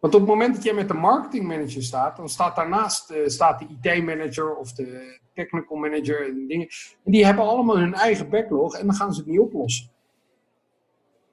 [0.00, 3.58] Want op het moment dat jij met de marketingmanager staat, dan staat daarnaast uh, staat
[3.58, 6.68] de IT-manager of de technical manager en dingen.
[7.04, 9.90] En die hebben allemaal hun eigen backlog en dan gaan ze het niet oplossen.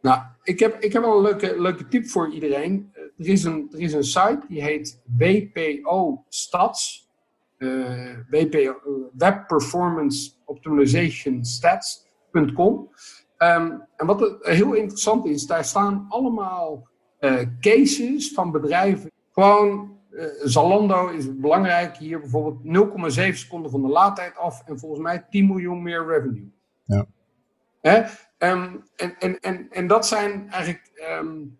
[0.01, 2.91] Nou, ik heb, ik heb wel een leuke, leuke tip voor iedereen.
[2.93, 7.05] Uh, er, is een, er is een site die heet WPO Stats.
[7.57, 8.17] Uh, eh,
[9.13, 12.73] Web Performance Optimization Stats.com.
[12.73, 12.89] Um,
[13.37, 16.87] ehm, en wat heel interessant is, daar staan allemaal
[17.19, 19.11] uh, cases van bedrijven.
[19.31, 25.01] Gewoon, uh, Zalando is belangrijk hier bijvoorbeeld 0,7 seconden van de laadtijd af en volgens
[25.01, 26.51] mij 10 miljoen meer revenue.
[26.85, 27.05] Ja.
[27.81, 28.03] Hè?
[28.51, 31.57] Um, en, en, en, en dat zijn eigenlijk um,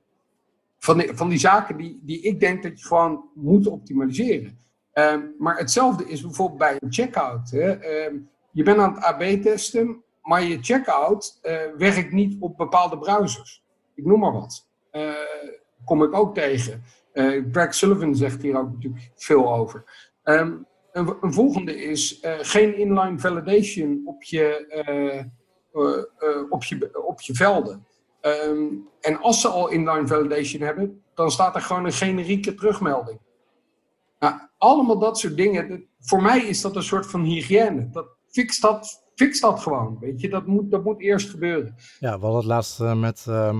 [0.79, 4.59] van, die, van die zaken die, die ik denk dat je gewoon moet optimaliseren.
[4.93, 7.49] Ehm, maar hetzelfde is bijvoorbeeld bij een checkout.
[7.51, 7.71] Hè.
[7.71, 8.15] Ehm,
[8.51, 13.63] je bent aan het AB testen, maar je checkout uh, werkt niet op bepaalde browsers.
[13.95, 14.66] Ik noem maar wat.
[14.97, 15.13] Uh,
[15.85, 16.83] kom ik ook tegen.
[17.13, 19.83] Uh, Greg Sullivan zegt hier ook natuurlijk veel over.
[20.23, 24.65] Um, een, volgende is geen inline validation op je,
[26.49, 27.85] op je, op je velden.
[28.21, 33.19] Um, en als ze al inline validation hebben, dan staat er gewoon een generieke terugmelding.
[34.19, 35.87] Nou, allemaal dat soort dingen.
[35.99, 37.89] Voor mij is dat een soort van hygiëne.
[37.89, 39.97] Dat, fix, dat, fix dat gewoon.
[39.99, 41.75] Weet je, dat moet, dat moet eerst gebeuren.
[41.99, 43.57] Ja, we hadden het laatst met uh,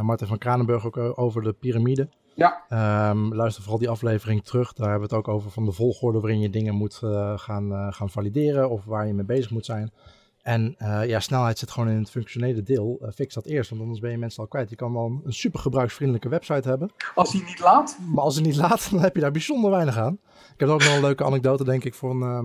[0.00, 2.08] Martin van Kranenburg ook over de piramide.
[2.34, 3.10] Ja.
[3.10, 4.72] Um, luister vooral die aflevering terug.
[4.72, 7.92] Daar hebben we het ook over van de volgorde waarin je dingen moet uh, gaan,
[7.92, 9.92] gaan valideren of waar je mee bezig moet zijn.
[10.42, 12.98] En uh, ja, snelheid zit gewoon in het functionele deel.
[13.02, 14.70] Uh, fix dat eerst, want anders ben je mensen al kwijt.
[14.70, 16.90] Je kan wel een super gebruiksvriendelijke website hebben.
[17.14, 17.98] Als hij niet laat?
[18.14, 20.18] Maar als hij niet laat, dan heb je daar bijzonder weinig aan.
[20.54, 22.22] Ik heb ook nog een leuke anekdote, denk ik, van...
[22.22, 22.44] Uh,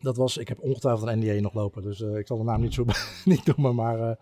[0.00, 2.74] dat was, ik heb ongetwijfeld een NDA nog lopen, dus ik zal de naam niet,
[2.74, 2.84] zo,
[3.24, 3.74] niet noemen.
[3.74, 4.18] Maar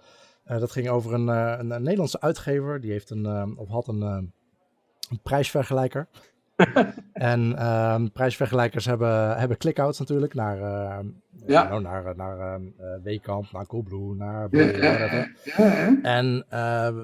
[0.47, 2.81] dat ging over een, een, een, Nederlandse uitgever.
[2.81, 6.09] Die heeft een, of had een, een prijsvergelijker.
[7.13, 10.99] en uh, prijsvergelijkers hebben, hebben clickouts natuurlijk naar, uh,
[11.47, 11.69] ja.
[11.69, 12.67] nou, naar, naar uh,
[13.03, 16.45] Weekamp, naar Coolblue, naar ja, ja, ja, En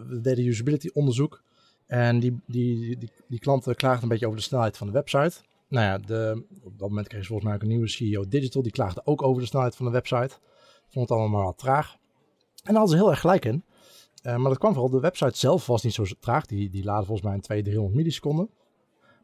[0.08, 1.42] we deden usability onderzoek.
[1.86, 5.40] En die, die, die, die klanten klaagden een beetje over de snelheid van de website.
[5.68, 8.62] Nou ja, de, op dat moment kreeg ze volgens mij ook een nieuwe CEO Digital.
[8.62, 10.34] Die klaagde ook over de snelheid van de website.
[10.88, 11.96] Vond het allemaal traag.
[12.62, 13.64] En daar hadden ze heel erg gelijk in.
[14.22, 16.46] maar dat kwam vooral, de website zelf was niet zo traag.
[16.46, 18.50] Die, die laadde volgens mij in 200, 300 milliseconden.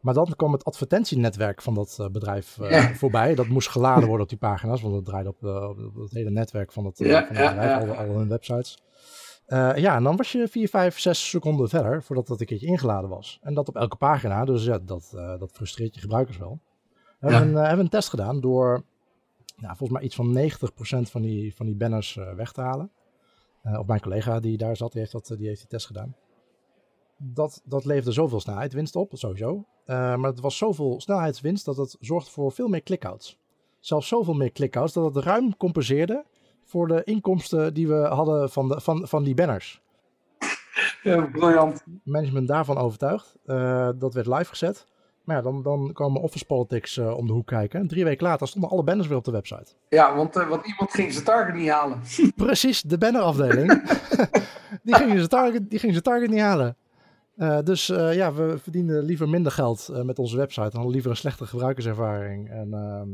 [0.00, 2.94] Maar dan kwam het advertentienetwerk van dat uh, bedrijf uh, ja.
[2.94, 3.34] voorbij.
[3.34, 5.42] Dat moest geladen worden op die pagina's, want dat draaide op,
[5.86, 8.78] op het hele netwerk van het, ja, van het bedrijf, al, al, hun websites.
[9.46, 13.10] ja, en dan was je 4, 5, 6 seconden verder voordat dat een keertje ingeladen
[13.10, 13.38] was.
[13.42, 16.60] En dat op elke pagina, dus ja, dat, dat frustreert je gebruikers wel.
[17.20, 18.84] We hebben, een, hebben een test gedaan door
[19.56, 20.38] nou, volgens mij iets van
[21.06, 22.90] 90% van die, van die banners weg te halen.
[23.76, 26.16] Of mijn collega die daar zat, die heeft, dat, die, heeft die test gedaan
[27.18, 29.54] dat, dat leverde zoveel snelheidswinst op, sowieso.
[29.54, 33.38] Uh, maar het was zoveel snelheidswinst dat het zorgde voor veel meer clickouts.
[33.80, 36.24] Zelfs zoveel meer clickouts dat het ruim compenseerde
[36.64, 39.82] voor de inkomsten die we hadden van, de, van, van die banners.
[41.02, 41.84] Ja, briljant.
[42.04, 43.36] Management daarvan overtuigd.
[43.44, 44.86] Uh, dat werd live gezet.
[45.28, 47.80] Maar ja, dan, dan komen Office Politics uh, om de hoek kijken.
[47.80, 49.72] En drie weken later stonden alle banners weer op de website.
[49.88, 52.00] Ja, want, want iemand ging zijn target niet halen.
[52.36, 53.82] Precies, de bannerafdeling.
[54.82, 56.76] die ging zijn target, die ging zijn target niet halen.
[57.36, 60.66] Uh, dus uh, ja, we verdienen liever minder geld uh, met onze website.
[60.66, 62.50] En hadden liever een slechte gebruikerservaring.
[62.50, 63.08] En ehm,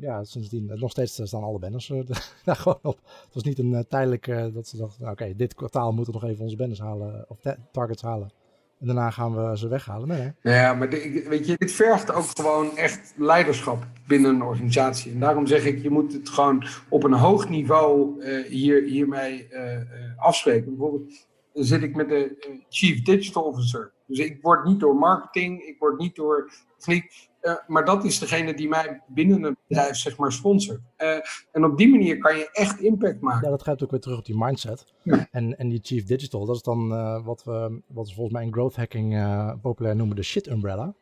[0.00, 1.92] ja, sindsdien nog steeds staan alle banners
[2.44, 3.00] daar gewoon op.
[3.24, 6.20] Het was niet een tijdelijk dat ze dachten, nou, oké, okay, dit kwartaal moeten we
[6.20, 7.24] nog even onze banners halen.
[7.28, 7.38] Of
[7.72, 8.30] targets halen.
[8.80, 10.08] En daarna gaan we ze weghalen.
[10.08, 10.54] Nee, nee.
[10.54, 15.12] Ja, maar weet je, dit vergt ook gewoon echt leiderschap binnen een organisatie.
[15.12, 19.48] En daarom zeg ik, je moet het gewoon op een hoog niveau hier, hiermee
[20.16, 20.76] afspreken.
[20.76, 21.26] Bijvoorbeeld
[21.64, 23.92] zit ik met de uh, Chief Digital Officer.
[24.06, 26.50] Dus ik word niet door marketing, ik word niet door
[26.86, 27.00] uh,
[27.66, 30.80] maar dat is degene die mij binnen een bedrijf zeg maar sponsort.
[30.98, 31.16] Uh,
[31.52, 33.44] en op die manier kan je echt impact maken.
[33.44, 34.94] Ja, dat gaat ook weer terug op die mindset.
[35.02, 35.28] Ja.
[35.30, 36.88] En, en die Chief Digital, dat is dan
[37.24, 39.22] wat, we, wat we volgens mij in growth hacking
[39.62, 40.94] populair noemen de shit umbrella.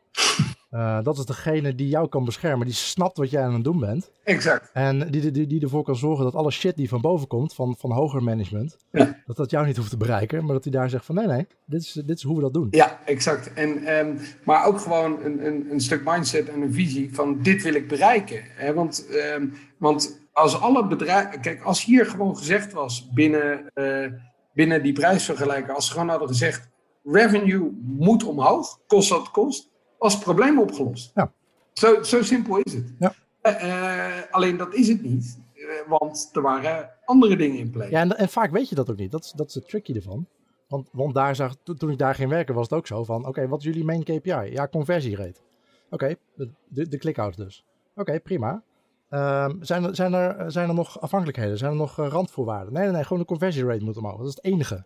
[0.75, 3.79] Uh, dat is degene die jou kan beschermen, die snapt wat jij aan het doen
[3.79, 4.11] bent.
[4.23, 4.69] Exact.
[4.73, 7.75] En die, die, die ervoor kan zorgen dat alle shit die van boven komt, van,
[7.77, 9.17] van hoger management, ja.
[9.25, 11.47] dat dat jou niet hoeft te bereiken, maar dat hij daar zegt van nee, nee,
[11.65, 12.67] dit is, dit is hoe we dat doen.
[12.71, 13.53] Ja, exact.
[13.53, 17.61] En, um, maar ook gewoon een, een, een stuk mindset en een visie van dit
[17.61, 18.43] wil ik bereiken.
[18.43, 18.73] Hè?
[18.73, 24.07] Want, um, want als alle bedrijven, kijk, als hier gewoon gezegd was binnen, uh,
[24.53, 26.69] binnen die prijsvergelijker, als ze gewoon hadden gezegd,
[27.03, 29.73] revenue moet omhoog, kost wat kost
[30.13, 31.11] probleem opgelost.
[31.15, 31.31] Ja.
[31.73, 32.93] Zo, zo simpel is het.
[32.99, 33.13] Ja.
[33.43, 37.89] Uh, alleen dat is het niet, uh, want er waren andere dingen in play.
[37.89, 39.11] Ja, en, en, vaak weet je dat ook niet.
[39.11, 40.27] Dat is, dat is het tricky ervan.
[40.67, 43.19] Want, want daar zag, to, toen ik daar ging werken was het ook zo van,
[43.19, 44.51] oké, okay, wat is jullie main KPI?
[44.51, 45.39] Ja, conversierate.
[45.85, 47.65] Oké, okay, de, de, de click-outs dus.
[47.91, 48.63] Oké, okay, prima.
[49.09, 51.57] Uh, zijn, er, zijn, er, zijn er nog afhankelijkheden?
[51.57, 52.73] Zijn er nog randvoorwaarden?
[52.73, 54.17] Nee, nee, nee, gewoon de conversierate moet omhoog.
[54.17, 54.83] Dat is het enige.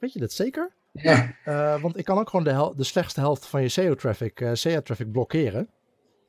[0.00, 0.72] Weet je dat zeker?
[1.02, 1.34] Ja.
[1.48, 4.50] Uh, want ik kan ook gewoon de, hel de slechtste helft van je SEO-traffic uh,
[4.52, 5.68] SEO-traffic blokkeren.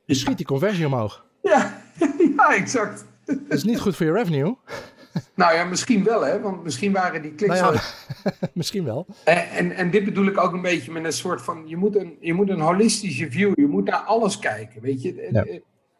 [0.04, 1.26] Je schiet die conversie omhoog.
[1.42, 1.82] Ja,
[2.36, 3.04] ja exact.
[3.24, 4.56] Dat is niet goed voor je revenue.
[5.34, 6.40] Nou ja, misschien wel, hè?
[6.40, 7.60] Want misschien waren die kliks.
[7.60, 7.80] Nou ja,
[8.54, 9.06] misschien wel.
[9.24, 11.96] En, en, en, dit bedoel ik ook een beetje met een soort van: je moet
[11.96, 14.82] een, je moet een holistische view, je moet naar alles kijken.
[14.82, 15.44] Weet je, ja.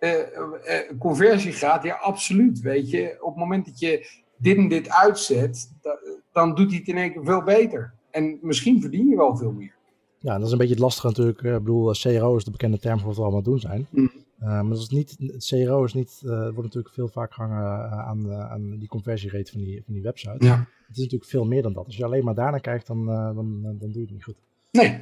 [0.00, 2.60] uh, uh, conversiegraad, ja, absoluut.
[2.60, 5.98] Weet je, op het moment dat je dit en dit uitzet, da,
[6.32, 7.94] dan doet hij het in één keer veel beter.
[8.16, 9.74] En misschien verdien je wel veel meer.
[10.18, 11.42] Ja, dat is een beetje het lastige natuurlijk.
[11.42, 13.86] Ik bedoel, CRO is de bekende term voor wat we allemaal doen zijn.
[13.90, 14.10] Mm.
[14.38, 18.32] maar dat is niet, het CRO is niet, uh, wordt natuurlijk veel vaak gehangen aan,
[18.32, 20.44] aan die conversierate van die, van die website.
[20.44, 20.66] Ja.
[20.86, 21.86] Het is natuurlijk veel meer dan dat.
[21.86, 24.40] Als je alleen maar daarnaar kijkt, dan, dan, dan doe je het niet goed.
[24.70, 25.00] Nee,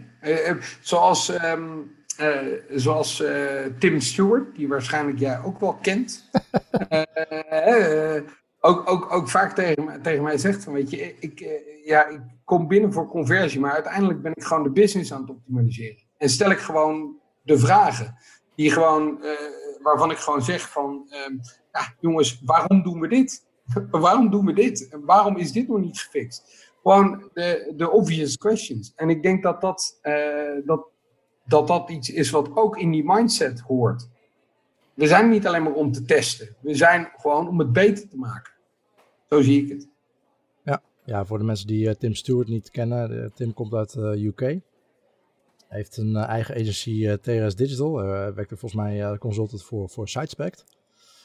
[0.81, 1.68] zoals ehm,
[2.74, 3.22] zoals
[3.79, 6.31] Tim Stewart, die waarschijnlijk jij ook wel kent.
[8.64, 12.92] ook, ook, ook vaak tegen, tegen mij zegt weet je, ik, ja, ik kom binnen
[12.92, 16.03] voor conversie, maar uiteindelijk ben ik gewoon de business aan het optimaliseren.
[16.18, 18.16] En stel ik gewoon de vragen,
[18.55, 19.18] die gewoon,
[19.83, 21.33] waarvan ik gewoon zeg van, ehm,
[21.72, 23.44] ja, jongens, waarom doen we dit?
[23.90, 24.88] waarom doen we dit?
[24.88, 26.72] En waarom is dit nog niet gefixt?
[26.83, 28.92] Gewoon de, de obvious questions.
[28.96, 29.98] En ik denk dat dat,
[30.64, 30.87] dat
[31.44, 34.09] dat dat iets is wat ook in die mindset hoort.
[34.94, 36.57] We zijn niet alleen maar om te testen.
[36.61, 38.53] We zijn gewoon om het beter te maken.
[39.28, 39.88] Zo zie ik het.
[40.64, 43.32] Ja, ja voor de mensen die uh, Tim Stewart niet kennen.
[43.34, 44.40] Tim komt uit uh, eh, UK.
[44.40, 44.62] Hij
[45.68, 47.96] heeft een eigen agency TRS Digital.
[47.96, 50.64] Hij werkte volgens mij consultant voor, voor SiteSpect.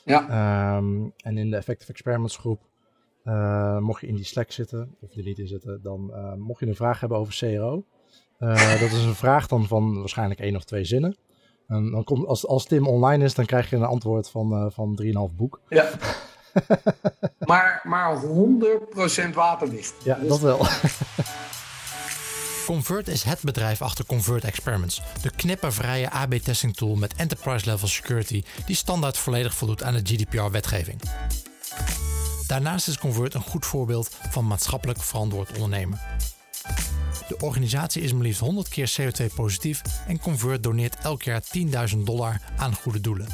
[0.06, 0.78] Ja.
[0.78, 2.62] Um, en in de Effective Experiments groep,
[3.80, 6.76] mocht je in die Slack zitten, of er niet in zitten, dan mocht je een
[6.76, 7.86] vraag hebben over CRO.
[8.40, 11.18] Uh, dat is een vraag dan van waarschijnlijk één of twee zinnen.
[11.68, 15.00] En dan komt, als, als Tim online is, dan krijg je een antwoord van, van
[15.30, 15.62] 3,5 boek.
[15.70, 15.90] Ja.
[17.40, 19.94] maar, maar 100% waterdicht.
[20.04, 20.28] Ja, dus...
[20.28, 20.68] dat wel.
[22.66, 28.76] Convert is het bedrijf achter Convert Experiments, de knippervrije AB-testing tool met enterprise-level security die
[28.76, 31.02] standaard volledig voldoet aan de GDPR-wetgeving.
[32.48, 36.00] Daarnaast is Convert een goed voorbeeld van maatschappelijk verantwoord ondernemen.
[37.28, 41.42] De organisatie is maar liefst 100 keer CO2-positief en Convert doneert elk jaar
[41.92, 43.28] 10.000 dollar aan goede doelen.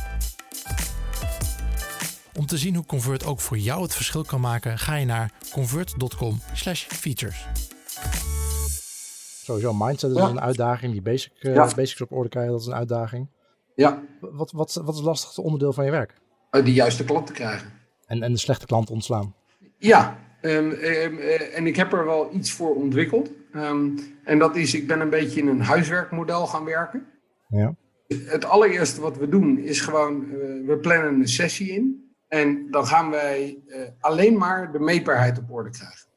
[2.37, 5.31] Om te zien hoe Convert ook voor jou het verschil kan maken, ga je naar
[5.51, 7.47] convert.com/features.
[9.43, 10.91] Sowieso, mindset is een uitdaging.
[10.91, 13.29] Die basic, uh, basics op orde krijgen, dat is een uitdaging.
[13.75, 14.03] Ja.
[14.19, 16.13] Wat, wat, wat is het lastigste onderdeel van je werk?
[16.51, 17.71] Uh, die juiste klant te krijgen.
[18.05, 19.35] En, en de slechte klant ontslaan?
[19.77, 21.19] Ja, um, um,
[21.53, 23.29] en ik heb er wel iets voor ontwikkeld.
[23.53, 27.05] Um, en dat is, ik ben een beetje in een huiswerkmodel gaan werken.
[27.47, 27.75] Ja.
[28.07, 30.31] Het allereerste wat we doen is gewoon, uh,
[30.67, 32.03] we plannen een sessie in.
[32.35, 36.07] En dan gaan wij uh, alleen maar de meetbaarheid op orde krijgen.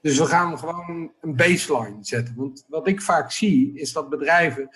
[0.00, 2.34] Dus we gaan gewoon een baseline zetten.
[2.36, 4.68] Want wat ik vaak zie, is dat bedrijven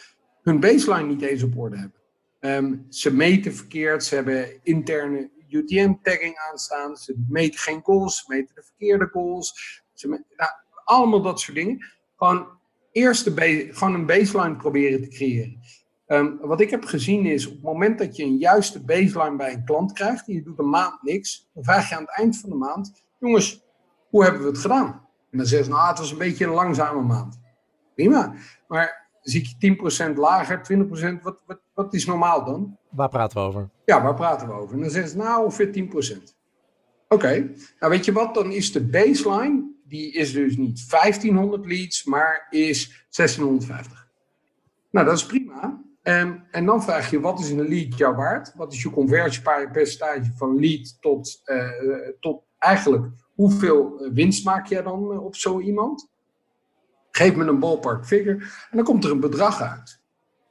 [0.42, 2.00] hun baseline niet eens op orde hebben.
[2.40, 8.54] Um, ze meten verkeerd, ze hebben interne UTM-tagging aanstaan, ze meten geen goals, ze meten
[8.54, 9.82] de verkeerde goals.
[9.92, 10.50] Ze meten, nou,
[10.84, 11.84] allemaal dat soort dingen.
[12.16, 12.46] Gewoon
[12.92, 15.60] eerst de gewoon een baseline proberen te creëren.
[16.08, 19.52] Um, wat ik heb gezien is, op het moment dat je een juiste baseline bij
[19.52, 22.38] een klant krijgt, en je doet een maand niks, dan vraag je aan het eind
[22.40, 23.64] van de maand, jongens,
[24.08, 24.86] hoe hebben we het gedaan?
[25.30, 27.40] En dan zeggen ze, nou, het was een beetje een langzame maand.
[27.94, 28.34] Prima,
[28.68, 30.60] maar zie je 10% lager,
[31.18, 32.76] 20%, wat, wat, wat is normaal dan?
[32.90, 33.70] Waar praten we over?
[33.84, 34.74] Ja, waar praten we over?
[34.74, 36.22] En dan zeggen ze, nou, ongeveer 10%.
[37.08, 42.04] Oké, nou weet je wat, dan is de baseline die is dus niet 1500 leads,
[42.04, 44.08] maar is 1650.
[44.90, 45.86] Nou, dat is prima.
[46.08, 48.52] En, en dan vraag je, wat is een lead jou waard?
[48.54, 51.68] Wat is je conversiepercentage van lead tot, uh,
[52.20, 56.10] tot eigenlijk hoeveel eh, winst maak jij dan op zo iemand?
[57.10, 58.38] Geef me een ballpark figure
[58.70, 60.00] en dan komt er een bedrag uit.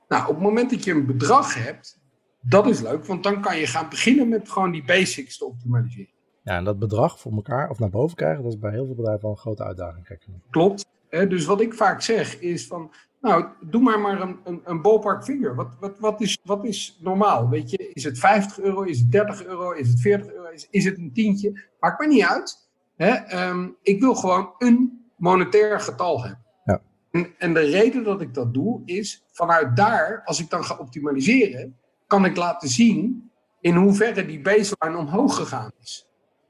[0.08, 2.00] Nou, op het moment dat je een bedrag hebt,
[2.42, 6.14] dat is leuk, want dan kan je gaan beginnen met gewoon die basics te optimaliseren.
[6.44, 8.96] Ja, en dat bedrag voor elkaar of naar boven krijgen, dat is bij heel veel
[8.96, 10.08] bedrijven wel een grote uitdaging.
[10.50, 10.86] Klopt.
[11.10, 12.92] dus wat ik vaak zeg is van,
[13.28, 15.56] nou, doe maar maar een, een, een ballpark figure.
[15.56, 17.50] Wat, wat, wat, is, wat is normaal?
[17.50, 20.68] Weet je, is het 50 euro, is het 30 euro, is het 40 euro, is,
[20.70, 21.64] is het een tientje?
[21.80, 22.70] Maakt me niet uit.
[22.98, 26.46] Ehm, ik wil gewoon een monetair getal hebben.
[26.66, 26.82] Ja.
[27.12, 30.78] En, en de reden dat ik dat doe is, vanuit daar, als ik dan ga
[30.78, 36.08] optimaliseren, kan ik laten zien in hoeverre die baseline omhoog gegaan is.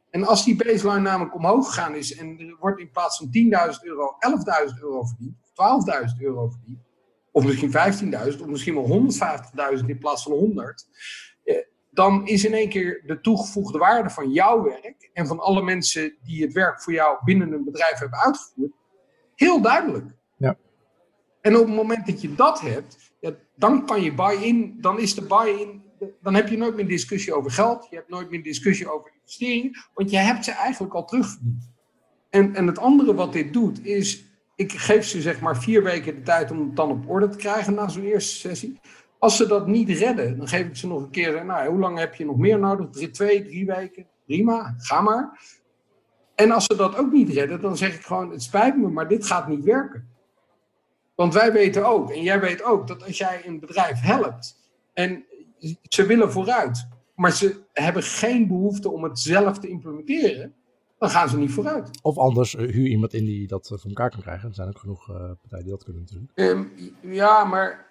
[0.09, 3.81] En als die baseline namelijk omhoog gegaan is en er wordt in plaats van 10.000
[3.81, 4.15] euro
[4.69, 6.79] 11.000 euro verdiend, 12.000 euro verdiend,
[7.31, 7.71] of misschien
[8.33, 9.11] 15.000 of misschien wel
[9.79, 10.87] 150.000 in plaats van 100,
[11.43, 11.55] eh,
[11.91, 16.15] dan is in één keer de toegevoegde waarde van jouw werk en van alle mensen
[16.23, 18.71] die het werk voor jou binnen een bedrijf hebben uitgevoerd,
[19.35, 20.05] heel duidelijk.
[20.37, 20.57] Ja.
[21.41, 25.15] En op het moment dat je dat hebt, ja, dan kan je buy-in, dan is
[25.15, 25.83] de buy-in,
[26.21, 29.15] dan heb je nooit meer discussie over geld, je hebt nooit meer discussie over
[29.93, 31.71] want je hebt ze eigenlijk al terugverdiend.
[32.29, 34.25] En, en het andere wat dit doet, is
[34.57, 37.37] ik geef ze zeg maar vier weken de tijd om het dan op orde te
[37.37, 38.79] krijgen na zo'n eerste sessie.
[39.19, 41.97] Als ze dat niet redden, dan geef ik ze nog een keer, nou, hoe lang
[41.97, 42.89] heb je nog meer nodig?
[42.89, 44.07] Drie, twee, drie weken?
[44.25, 45.39] Prima, ga maar.
[46.35, 49.07] En als ze dat ook niet redden, dan zeg ik gewoon: het spijt me, maar
[49.07, 50.09] dit gaat niet werken.
[51.15, 54.57] Want wij weten ook, en jij weet ook, dat als jij een bedrijf helpt
[54.93, 55.25] en
[55.81, 60.55] ze willen vooruit, maar ze hebben geen behoefte om het zelf te implementeren,
[60.97, 61.89] dan gaan ze niet vooruit.
[62.01, 64.49] Of anders uh, huur iemand in die dat voor elkaar kan krijgen.
[64.49, 66.31] Er zijn ook genoeg uh, partijen die dat kunnen natuurlijk.
[66.35, 67.85] Um, ja, maar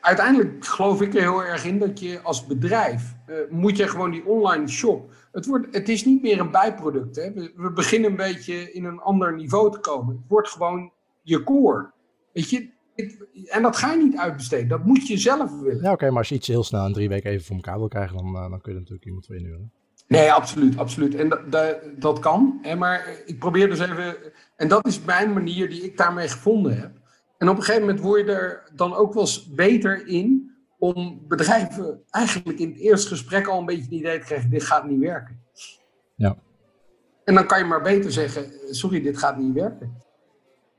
[0.00, 4.10] uiteindelijk geloof ik er heel erg in dat je als bedrijf uh, moet je gewoon
[4.10, 5.10] die online shop.
[5.32, 7.16] Het, wordt, het is niet meer een bijproduct.
[7.16, 7.32] Hè?
[7.32, 10.16] We, we, beginnen een beetje in een ander niveau te komen.
[10.16, 11.90] Het wordt gewoon je core.
[12.32, 12.70] Weet je,
[13.46, 14.68] en dat ga je niet uitbesteden.
[14.68, 15.82] Dat moet je zelf willen.
[15.82, 17.78] Ja, oké, okay, maar als je iets heel snel in drie weken even voor elkaar
[17.78, 19.72] wil krijgen, dan, uh, dan kun je natuurlijk iemand voor inhuren.
[20.08, 21.14] Nee, absoluut, absoluut.
[21.14, 21.28] En
[21.98, 22.58] dat, kan.
[22.62, 24.16] Hè, maar ik probeer dus even.
[24.56, 26.90] En dat is mijn manier die ik daarmee gevonden heb.
[27.38, 31.24] En op een gegeven moment word je er dan ook wel eens beter in om
[31.28, 34.88] bedrijven eigenlijk in het eerste gesprek al een beetje het idee te krijgen: dit gaat
[34.88, 35.42] niet werken.
[36.14, 36.36] Ja.
[37.24, 40.02] En dan kan je maar beter zeggen: sorry, dit gaat niet werken.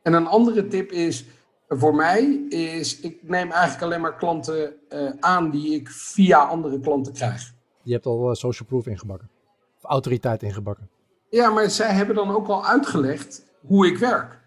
[0.02, 1.26] En een andere tip is
[1.68, 6.80] voor mij is, ik neem eigenlijk alleen maar klanten uh, aan die ik via andere
[6.80, 7.54] klanten krijg.
[7.84, 9.30] Je hebt al uh, social proof ingebakken.
[9.78, 10.90] Of autoriteit ingebakken.
[11.30, 14.40] Ja, maar zij hebben dan ook al uitgelegd hoe ik werk.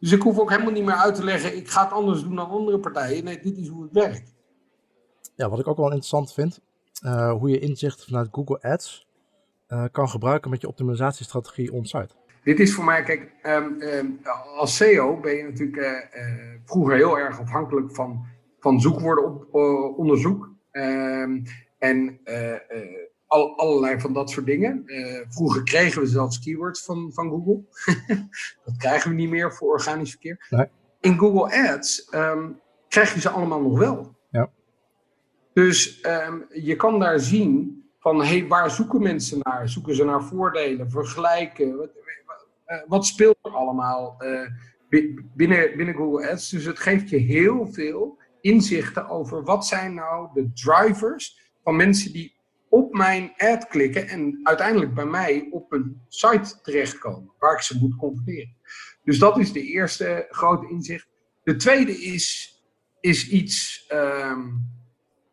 [0.00, 2.34] Dus ik hoef ook helemaal niet meer uit te leggen, ik ga het anders doen
[2.34, 3.24] dan andere partijen.
[3.24, 4.34] Nee, dit is hoe het werkt.
[5.34, 6.60] Ja, wat ik ook wel interessant vind,
[7.04, 9.06] uh, hoe je inzicht vanuit Google Ads
[9.92, 12.14] kan gebruiken met je optimalisatiestrategie on-site.
[12.48, 14.20] Dit is voor mij, kijk, um, um,
[14.56, 16.24] als SEO ben je natuurlijk uh,
[16.64, 18.26] vroeger heel erg afhankelijk van,
[18.60, 20.50] van zoekwoordenonderzoek.
[20.72, 21.42] Um,
[21.78, 22.54] en uh,
[23.26, 24.84] al, allerlei van dat soort dingen.
[25.28, 27.62] vroeger kregen we zelfs keywords van, van Google.
[28.64, 30.46] dat krijgen we niet meer voor organisch verkeer.
[30.50, 30.66] Nee.
[31.00, 32.08] In Google Ads
[32.88, 34.16] krijg je ze allemaal nog wel.
[34.30, 34.50] Ja.
[35.52, 36.00] Dus
[36.52, 39.68] je kan daar zien van hey, waar zoeken mensen naar?
[39.68, 41.90] Zoeken ze naar voordelen, vergelijken?
[42.68, 44.48] uh, wat speelt er allemaal uh,
[45.34, 46.48] binnen, binnen Google Ads.
[46.48, 52.12] Dus het geeft je heel veel inzichten over wat zijn nou de drivers van mensen
[52.12, 52.34] die
[52.68, 57.78] op mijn ad klikken en uiteindelijk bij mij op een site terechtkomen waar ik ze
[57.78, 58.56] moet converteren.
[59.04, 61.08] Dus dat is de eerste grote inzicht.
[61.42, 62.56] De tweede is,
[63.00, 64.70] is iets, um,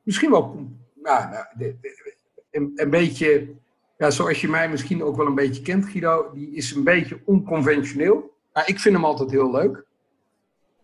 [0.04, 1.76] misschien wel nou, nou
[2.52, 3.56] een, een beetje
[3.98, 7.22] ja, zoals je mij misschien ook wel een beetje kent, Guido, die is een beetje
[7.26, 8.38] onconventioneel.
[8.54, 9.86] Maar ik vind hem altijd heel leuk.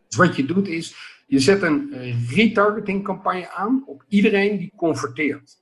[0.08, 1.94] Dus wat je doet is, je zet een
[2.30, 5.58] retargeting campagne aan op iedereen die converteert.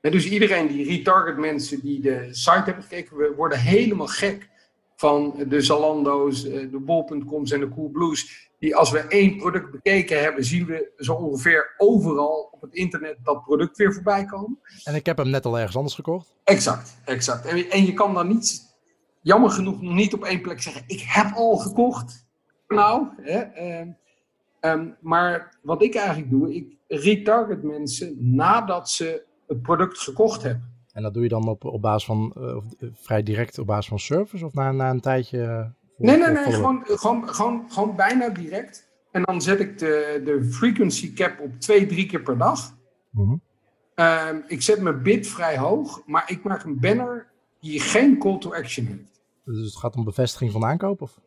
[0.00, 4.48] En dus iedereen die retarget mensen die de site hebben gekeken, we worden helemaal gek
[4.96, 8.50] van de Zalando's, eh, de Bol.coms en de Coolblues.
[8.58, 13.16] Die als we één product bekeken hebben, zien we zo ongeveer overal op het internet
[13.22, 14.58] dat product weer voorbij komen.
[14.84, 16.34] En ik heb hem net al ergens anders gekocht.
[16.44, 17.46] Exact, exact.
[17.46, 18.76] En, en je kan dan niet,
[19.22, 22.26] jammer genoeg, nog niet op één plek zeggen: Ik heb al gekocht.
[22.68, 23.86] Nou, hè, eh,
[24.62, 30.70] eh, maar wat ik eigenlijk doe, ik retarget mensen nadat ze het product gekocht hebben.
[30.92, 32.56] En dat doe je dan op, op basis van, uh,
[32.92, 35.38] vrij direct op basis van service of na, na een tijdje?
[35.38, 35.64] Uh,
[35.96, 38.90] nee, nee, nee, gewoon, gewoon, gewoon, gewoon bijna direct.
[39.10, 42.76] En dan zet ik de, de frequency cap op twee, drie keer per dag.
[43.10, 43.40] Mm -hmm.
[43.96, 47.26] uh, ik zet mijn bid vrij hoog, maar ik maak een banner
[47.60, 49.20] die geen call to action heeft.
[49.44, 51.02] Dus het gaat om bevestiging van aankoop?
[51.02, 51.20] Of?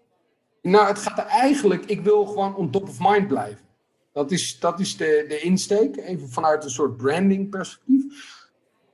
[0.65, 3.65] Nou, het gaat er eigenlijk, ik wil gewoon on top of mind blijven.
[4.13, 8.04] Dat is, dat is de, de insteek, even vanuit een soort branding perspectief.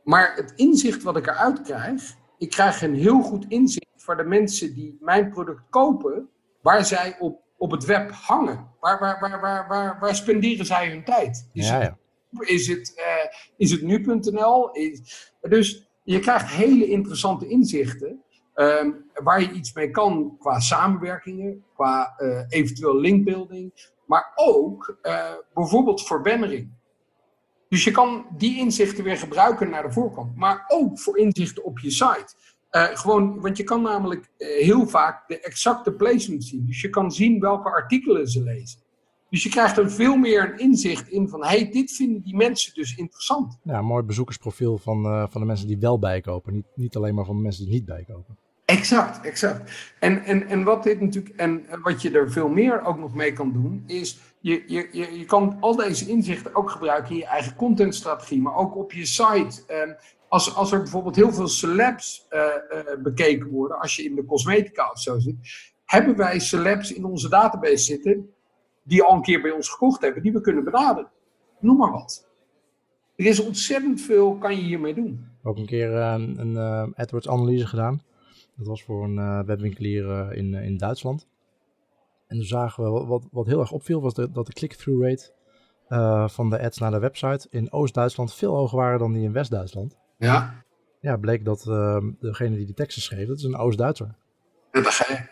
[0.03, 4.23] Maar het inzicht wat ik eruit krijg, ik krijg een heel goed inzicht voor de
[4.23, 6.29] mensen die mijn product kopen,
[6.61, 8.67] waar zij op, op het web hangen.
[8.79, 11.49] Waar, waar, waar, waar, waar, waar spenderen zij hun tijd?
[11.53, 11.97] Is ja, ja.
[12.31, 14.69] het, is het, uh, is het nu.nl?
[15.41, 18.23] Dus je krijgt hele interessante inzichten.
[18.61, 25.31] Um, waar je iets mee kan qua samenwerkingen, qua uh, eventueel linkbuilding, maar ook uh,
[25.53, 26.23] bijvoorbeeld voor.
[27.69, 30.35] Dus je kan die inzichten weer gebruiken naar de voorkant.
[30.35, 32.33] Maar ook voor inzichten op je site.
[32.71, 36.65] Uh, gewoon, want je kan namelijk heel vaak de exacte placement zien.
[36.65, 38.79] Dus je kan zien welke artikelen ze lezen.
[39.29, 42.73] Dus je krijgt er veel meer een inzicht in van, hey, dit vinden die mensen
[42.73, 43.57] dus interessant.
[43.63, 46.53] Ja, een mooi bezoekersprofiel van, van de mensen die wel bijkopen.
[46.53, 48.37] Niet, niet alleen maar van de mensen die niet bijkopen.
[48.71, 49.93] Exact, exact.
[49.99, 53.33] En, en, en wat dit natuurlijk, en wat je er veel meer ook nog mee
[53.33, 57.25] kan doen, is je, je, je, je kan al deze inzichten ook gebruiken in je
[57.25, 59.97] eigen contentstrategie, maar ook op je site.
[60.27, 64.25] Als, als er bijvoorbeeld heel veel celebs uh, uh, bekeken worden, als je in de
[64.25, 65.35] cosmetica of zo zit,
[65.85, 68.29] hebben wij celebs in onze database zitten
[68.83, 71.11] die al een keer bij ons gekocht hebben, die we kunnen benaderen.
[71.59, 72.27] Noem maar wat.
[73.15, 75.25] Er is ontzettend veel kan je hiermee doen.
[75.43, 76.57] Ook een keer uh, een
[76.95, 78.01] AdWords-analyse gedaan.
[78.61, 81.27] Dat was voor een webwinkelier in, in Duitsland.
[82.27, 86.29] En toen zagen we, wat, wat heel erg opviel, was de, dat de click-through rate
[86.29, 89.97] van de ads naar de website in Oost-Duitsland veel hoger waren dan die in West-Duitsland.
[90.17, 90.63] Ja.
[90.99, 94.15] Ja, bleek dat uh, degene die die teksten schreef, dat is een Oost-Duitser.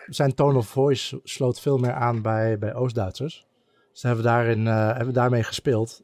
[0.07, 3.47] Zijn tone of voice sloot veel meer aan bij, bij Oost-Duitsers.
[3.91, 6.01] Dus hebben we, daarin, uh, hebben daarmee gespeeld.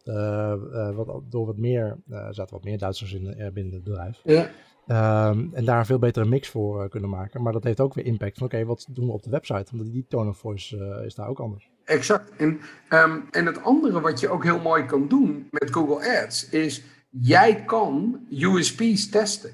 [0.95, 4.21] Wat, door wat meer, er zaten wat meer Duitsers in, binnen het bedrijf.
[4.23, 4.49] Ja.
[4.87, 7.41] Um, en daar een veel betere mix voor kunnen maken.
[7.41, 9.71] Maar dat heeft ook weer impact van oké, wat doen we op de website?
[9.71, 11.69] Omdat die tone of voice is daar ook anders.
[11.85, 12.35] Exact.
[12.37, 12.59] En,
[12.89, 16.83] um, en het andere wat je ook heel mooi kan doen met Google Ads is
[17.09, 19.51] jij kan USP's testen.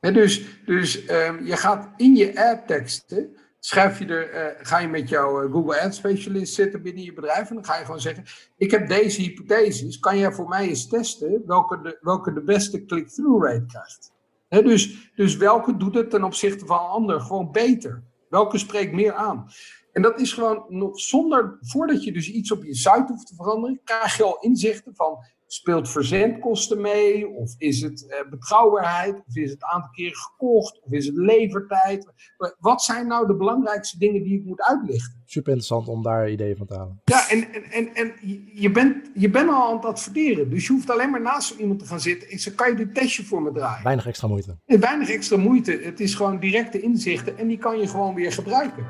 [0.00, 4.88] dus dus um, je gaat in je ad teksten, schrijf je er, uh, ga je
[4.88, 8.24] met jouw Google Ads specialist zitten binnen je bedrijf en dan ga je gewoon zeggen,
[8.56, 12.84] ik heb deze hypotheses, kan jij voor mij eens testen welke de, welke de beste
[12.84, 14.12] click-through rate krijgt?
[14.58, 18.04] Dus, dus welke doet het ten opzichte van een ander gewoon beter?
[18.28, 19.50] Welke spreekt meer aan?
[19.92, 23.34] En dat is gewoon nog zonder, voordat je dus iets op je site hoeft te
[23.34, 25.18] veranderen, krijg je al inzichten van
[25.52, 27.28] Speelt verzendkosten mee?
[27.28, 29.14] Of is het uh, betrouwbaarheid?
[29.26, 30.80] Of is het aantal keren gekocht?
[30.82, 32.12] Of is het levertijd?
[32.58, 35.22] Wat zijn nou de belangrijkste dingen die ik moet uitlichten?
[35.24, 37.00] Super interessant om daar ideeën van te halen.
[37.04, 38.12] Ja, en, en, en, en
[38.54, 40.50] je, bent, je bent al aan het adverteren.
[40.50, 42.32] Dus je hoeft alleen maar naast iemand te gaan zitten.
[42.32, 43.84] Ik zeg, kan je dit testje voor me draaien?
[43.84, 44.58] Weinig extra moeite.
[44.64, 45.80] Weinig extra moeite.
[45.82, 48.86] Het is gewoon directe inzichten en die kan je gewoon weer gebruiken.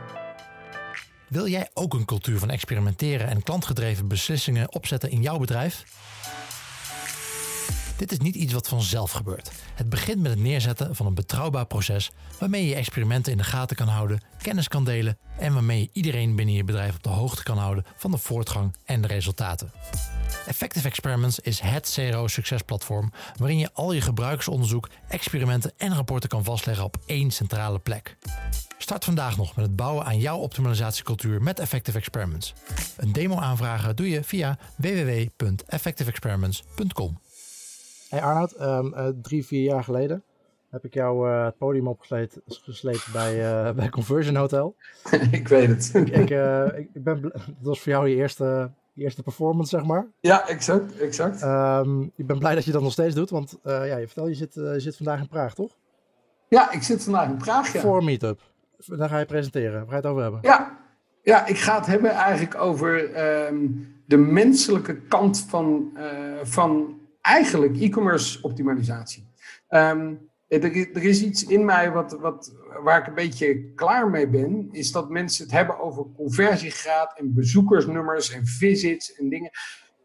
[1.28, 5.84] Wil jij ook een cultuur van experimenteren en klantgedreven beslissingen opzetten in jouw bedrijf?
[8.00, 9.50] Dit is niet iets wat vanzelf gebeurt.
[9.74, 13.76] Het begint met het neerzetten van een betrouwbaar proces waarmee je experimenten in de gaten
[13.76, 17.42] kan houden, kennis kan delen en waarmee je iedereen binnen je bedrijf op de hoogte
[17.42, 19.72] kan houden van de voortgang en de resultaten.
[20.46, 26.84] Effective Experiments is het CRO-succesplatform waarin je al je gebruikersonderzoek, experimenten en rapporten kan vastleggen
[26.84, 28.16] op één centrale plek.
[28.78, 32.52] Start vandaag nog met het bouwen aan jouw optimalisatiecultuur met Effective Experiments.
[32.96, 37.18] Een demo aanvragen doe je via www.effectiveexperiments.com.
[38.10, 40.22] Hey Arnoud, um, uh, drie, vier jaar geleden
[40.70, 44.76] heb ik jou uh, het podium opgesleept bij, uh, bij Conversion Hotel.
[45.30, 45.90] ik weet het.
[45.94, 46.30] ik, ik,
[46.94, 50.06] ik, ben, dat was voor jou je eerste, je eerste performance, zeg maar.
[50.20, 50.98] Ja, exact.
[50.98, 51.42] exact.
[51.42, 54.34] Um, ik ben blij dat je dat nog steeds doet, want ja, je vertel, je
[54.34, 55.76] zit, je zit vandaag in Praag, toch?
[56.48, 57.80] Ja, ik zit vandaag in Praag, ja.
[57.80, 58.40] Voor een meetup.
[58.86, 59.72] Daar ga je presenteren.
[59.72, 60.40] Waar ga je het over hebben?
[60.42, 60.78] Ja,
[61.22, 65.92] ja ik ga het hebben eigenlijk over um, de menselijke kant van,
[66.42, 69.28] van eigenlijk e-commerce optimalisatie.
[69.68, 74.28] Um, er, er, is iets in mij wat, wat, waar ik een beetje klaar mee
[74.28, 79.50] ben, is dat mensen het hebben over conversiegraad en bezoekersnummers en visits en dingen.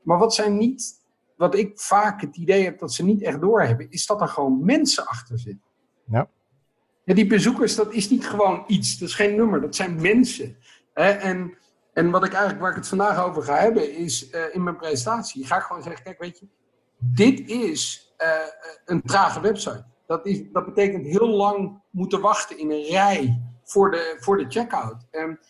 [0.04, 1.02] Maar wat zijn niet,
[1.36, 4.66] wat ik vaak het idee heb dat ze niet echt doorhebben, is dat er gewoon
[4.66, 5.64] mensen achter zitten.
[6.08, 6.30] Ja.
[7.04, 10.58] ja die bezoekers, dat is niet gewoon iets, dat is geen nummer, dat zijn mensen.
[10.94, 11.10] Hè?
[11.10, 11.58] En,
[11.94, 14.78] en wat ik eigenlijk, waar ik het vandaag over ga hebben, is uh, in mijn
[14.78, 16.48] presentatie, ga ik gewoon zeggen, kijk, weet je,
[16.98, 18.28] dit is uh,
[18.86, 19.86] een trage website.
[20.08, 24.46] Dat, is, dat betekent heel lang moeten wachten in een rij voor de, voor de
[24.48, 25.06] checkout.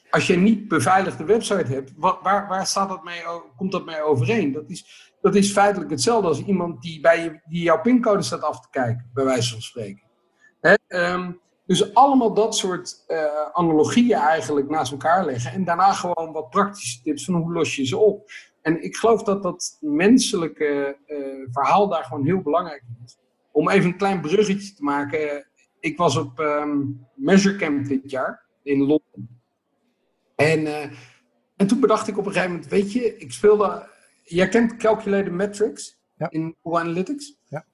[0.09, 3.21] Als je niet beveiligde website hebt, waar, waar staat dat mee,
[3.55, 4.51] komt dat mee overeen?
[4.51, 8.41] Dat is, dat is feitelijk hetzelfde als iemand die, bij je, die jouw pincode staat
[8.41, 10.03] af te kijken, bij wijze van spreken.
[10.61, 10.73] Hè?
[10.87, 13.17] Um, dus allemaal dat soort uh,
[13.53, 15.51] analogieën eigenlijk naast elkaar leggen.
[15.51, 18.31] En daarna gewoon wat praktische tips van hoe los je ze op.
[18.65, 23.17] En ik geloof dat dat menselijke uh, verhaal daar gewoon heel belangrijk is.
[23.51, 25.47] Om even een klein bruggetje te maken.
[25.79, 29.41] Ik was op um, Measure Camp dit jaar in Londen.
[30.35, 30.83] En, uh,
[31.55, 33.87] en toen bedacht ik op een gegeven moment, weet je, ik speelde...
[34.23, 36.29] Jij kent Calculated Metrics ja.
[36.29, 37.39] in Google Analytics?
[37.47, 37.65] Ja.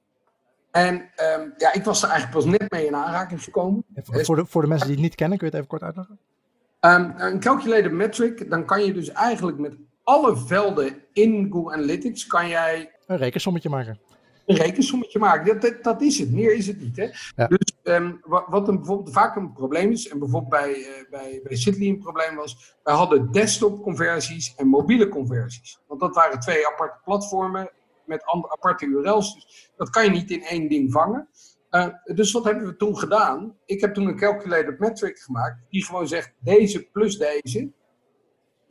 [0.71, 3.85] En um, ja, ik was er eigenlijk pas net mee in aanraking gekomen.
[4.03, 6.19] Voor de, voor de mensen die het niet kennen, kun je het even kort uitleggen?
[6.81, 12.27] Um, een calculated metric, dan kan je dus eigenlijk met alle velden in Google Analytics
[12.27, 12.91] kan jij...
[13.07, 13.99] Een rekensommetje maken.
[14.45, 15.59] Een rekensommetje maken.
[15.59, 16.31] Dat, dat, is het.
[16.31, 16.97] Meer is het niet.
[16.97, 17.07] Hè?
[17.35, 17.47] Ja.
[17.47, 21.39] Dus um, wat, wat een, bijvoorbeeld vaak een probleem is, en bijvoorbeeld bij, uh, bij,
[21.43, 25.79] bij Sidley een probleem was, wij hadden desktop conversies en mobiele conversies.
[25.87, 27.71] Want dat waren twee aparte platformen
[28.05, 29.33] met aparte URL's.
[29.33, 31.27] Dus dat kan je niet in één ding vangen.
[31.71, 33.55] Uh, dus wat hebben we toen gedaan?
[33.65, 37.71] Ik heb toen een calculated metric gemaakt, die gewoon zegt, deze plus deze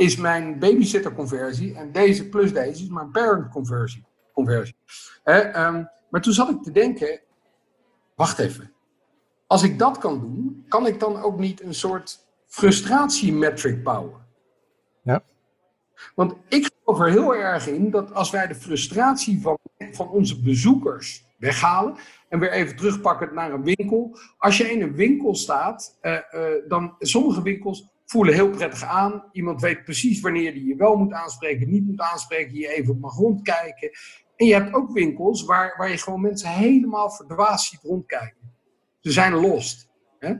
[0.00, 4.04] is mijn babysitter conversie en deze plus deze is mijn parent conversie.
[4.32, 4.74] conversie.
[5.24, 7.20] um, maar toen zat ik te denken,
[8.14, 8.72] wacht even.
[9.46, 14.26] Als ik dat kan doen, kan ik dan ook niet een soort frustratiemetric bouwen?
[15.02, 15.22] Ja.
[16.14, 19.58] Want ik geloof er heel erg in dat als wij de frustratie van,
[19.90, 21.96] van onze bezoekers weghalen.
[22.28, 24.18] En weer even terugpakken naar een winkel.
[24.38, 29.24] Als je in een winkel staat, uh, uh, dan sommige winkels voelen heel prettig aan.
[29.32, 33.16] Iemand weet precies wanneer die je wel moet aanspreken, niet moet aanspreken, je even mag
[33.16, 33.90] rondkijken.
[34.36, 38.54] En je hebt ook winkels waar, waar je gewoon mensen helemaal verdwaasd ziet rondkijken.
[39.00, 39.90] Ze zijn lost.
[40.18, 40.34] Hè?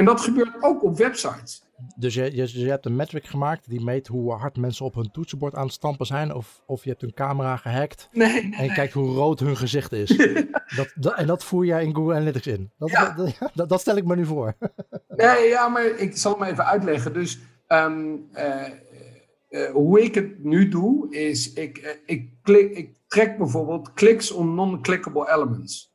[0.00, 1.62] En dat gebeurt ook op websites.
[1.96, 5.10] Dus je, je, je, hebt een metric gemaakt die meet hoe hard mensen op hun
[5.10, 6.34] toetsenbord aan het stampen zijn.
[6.34, 8.08] Of, of je hebt hun camera gehackt.
[8.12, 10.16] Nee, nee En je kijkt hoe rood hun gezicht is.
[10.76, 12.70] dat, dat, en dat voer jij in Google Analytics in.
[12.78, 13.14] Dat, Ja.
[13.54, 14.54] dat, dat, stel ik me nu voor.
[15.08, 17.12] Nee, ja, maar ik zal hem even uitleggen.
[17.12, 18.66] Dus ehm, eh,
[19.48, 24.30] eh, hoe ik het nu doe, is ik, eh, ik, klik, ik trek bijvoorbeeld clicks
[24.30, 25.89] on non-clickable elements.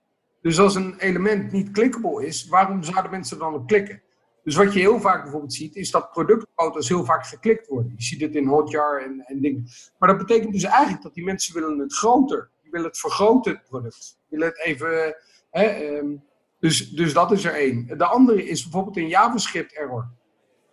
[0.46, 4.02] Dus als een element niet clickable is, waarom zouden mensen dan op klikken?
[4.44, 7.94] Dus wat je heel vaak bijvoorbeeld ziet, is dat productfoto's heel vaak geklikt worden.
[7.96, 9.68] Je ziet het in Hotjar en, en dingen.
[9.98, 12.50] Maar dat betekent dus eigenlijk dat die mensen willen het groter.
[12.62, 14.18] Die willen het vergroten, het product.
[14.30, 15.16] Die willen het even...
[15.52, 16.16] Hè, ehm,
[16.60, 17.98] dus, dus dat is er één.
[17.98, 20.12] De andere is bijvoorbeeld een JavaScript error.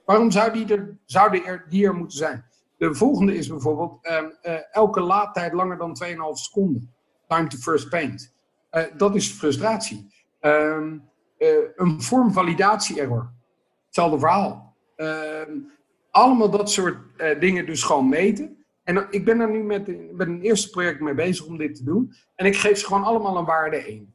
[0.04, 2.44] Waarom zou die er, zouden er, die er moeten zijn?
[2.76, 6.94] De volgende is bijvoorbeeld ehm, eh, elke laadtijd langer dan 2,5 seconden.
[7.28, 8.31] Time to first paint.
[8.72, 10.14] Eh, dat is frustratie.
[10.40, 10.98] Ehm,
[11.38, 13.32] eh, een vorm validatie error.
[13.86, 14.76] Hetzelfde verhaal.
[14.96, 15.58] Ehm,
[16.10, 18.64] allemaal dat soort eh, dingen dus gewoon meten.
[18.84, 21.84] En ik ben er nu met, met een eerste project mee bezig om dit te
[21.84, 22.12] doen.
[22.34, 24.14] En ik geef ze gewoon allemaal een waarde 1.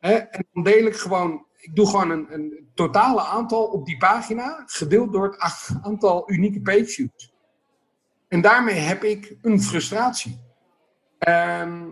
[0.00, 0.14] Hè?
[0.14, 4.62] En dan deel ik gewoon, ik doe gewoon een, een totale aantal op die pagina,
[4.66, 7.34] gedeeld door het aantal unieke page views.
[8.28, 10.38] En daarmee heb ik een frustratie.
[11.18, 11.84] Eh,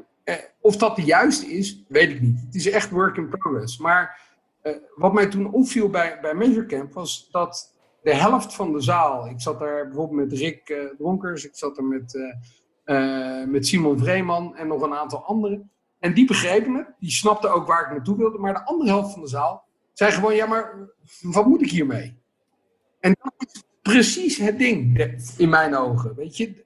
[0.61, 2.41] of dat de juiste is, weet ik niet.
[2.47, 3.79] Het is echt work in progress.
[3.79, 4.21] Maar
[4.63, 7.75] eh, wat mij toen opviel bij, bij Measure Camp was dat
[8.07, 11.77] de helft van de zaal, ik zat daar bijvoorbeeld met Rick eh, Dronkers, ik zat
[11.77, 12.15] er met,
[12.85, 15.71] eh, eh, met Simon Vreeman en nog een aantal anderen.
[15.99, 18.39] En die begrepen het, die snapten ook waar ik naartoe wilde.
[18.39, 20.91] Maar de andere helft van de zaal zei gewoon, ja maar
[21.23, 22.17] wat moet ik hiermee?
[23.01, 24.99] En dat is precies het ding
[25.37, 26.15] in mijn ogen.
[26.15, 26.65] Weet je,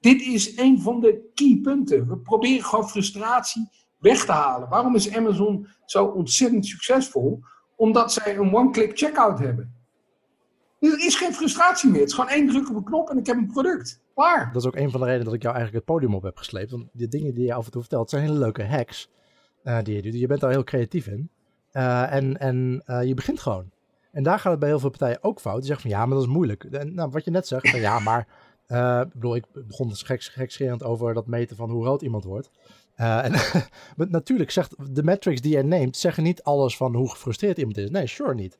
[0.00, 2.08] dit is een van de key punten.
[2.08, 3.68] We proberen gewoon frustratie
[3.98, 4.68] weg te halen.
[4.68, 7.40] Waarom is Amazon zo ontzettend succesvol?
[7.76, 9.76] Omdat zij een one-click checkout hebben.
[10.80, 12.00] Er is geen frustratie meer.
[12.00, 14.00] Het is gewoon één druk op een knop en ik heb een product.
[14.14, 14.52] Klaar.
[14.52, 16.36] Dat is ook een van de redenen dat ik jou eigenlijk het podium op heb
[16.36, 16.70] gesleept.
[16.70, 19.10] Want die dingen die je af en toe vertelt, zijn hele leuke hacks
[19.62, 20.14] eh, die je doet.
[20.14, 21.30] Je bent daar heel creatief in.
[21.70, 23.70] Eh, en en eh, je begint gewoon.
[24.12, 25.56] En daar gaat het bij heel veel partijen ook fout.
[25.56, 26.84] Die zeggen van ja, maar dat is moeilijk.
[26.94, 28.26] Nou, wat je net zegt, van ja, maar...
[28.68, 32.24] eh, ik bedoel, ik begon dus gek, gekscherend over dat meten van hoe rood iemand
[32.24, 32.50] wordt.
[32.94, 33.32] Eh, en
[33.96, 37.76] maar natuurlijk zegt de metrics die je neemt, zeggen niet alles van hoe gefrustreerd iemand
[37.76, 37.90] is.
[37.90, 38.58] Nee, sure niet.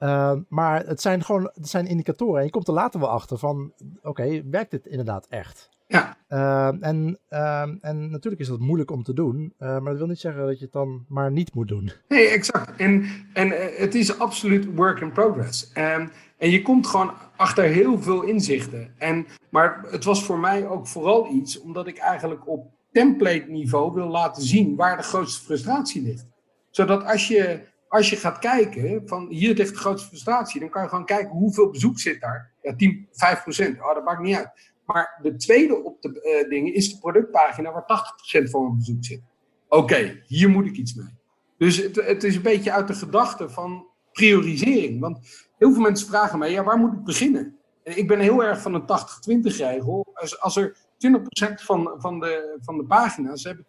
[0.00, 2.38] Uh, maar het zijn gewoon het zijn indicatoren.
[2.38, 5.68] En je komt er later wel achter van, oké, werkt dit inderdaad echt?
[5.86, 6.16] Ja.
[6.28, 10.06] Uh, en, uh, en natuurlijk is dat moeilijk om te doen, uh, maar dat wil
[10.06, 11.92] niet zeggen dat je het dan maar niet moet doen.
[12.08, 12.80] Nee, exact.
[12.80, 15.72] En, en het is absoluut work in progress.
[15.76, 16.10] Um,
[16.44, 18.94] en je komt gewoon achter heel veel inzichten.
[18.98, 23.94] En, maar het was voor mij ook vooral iets omdat ik eigenlijk op template niveau
[23.94, 26.26] wil laten zien waar de grootste frustratie ligt.
[26.70, 30.82] Zodat als je, als je gaat kijken van hier ligt de grootste frustratie, dan kan
[30.82, 32.52] je gewoon kijken hoeveel bezoek zit daar.
[32.62, 33.78] Ja, 10, 5 procent.
[33.78, 34.72] Oh, dat maakt niet uit.
[34.86, 38.04] Maar de tweede op de uh, dingen is de productpagina waar
[38.46, 39.20] 80% van mijn bezoek zit.
[39.68, 41.18] Oké, hier moet ik iets mee.
[41.58, 45.00] Dus het, het, is een beetje uit de gedachte van priorisering.
[45.00, 45.18] Want
[45.58, 47.56] heel veel mensen vragen mij, ja, waar moet ik beginnen?
[47.82, 50.06] En ik ben heel erg van een 80-20 regel.
[50.14, 53.68] Als, als er 20% van, van, de, van de pagina's hebben 80%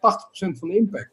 [0.60, 1.12] van de impact.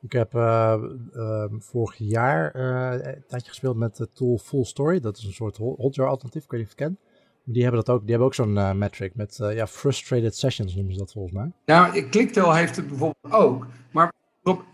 [0.00, 0.76] Ik heb uh,
[1.14, 5.00] uh, vorig jaar uh, een tijdje gespeeld met de tool Full Story.
[5.00, 7.00] Dat is een soort Hotjar alternatief, ik weet niet of je het kent.
[7.44, 8.00] Die hebben dat ook.
[8.00, 11.52] Die hebben ook zo'n uh, metric met ja, frustrated sessions noemen ze dat volgens mij.
[11.64, 13.66] Nou, Clicktail heeft het bijvoorbeeld ook.
[13.90, 14.12] Maar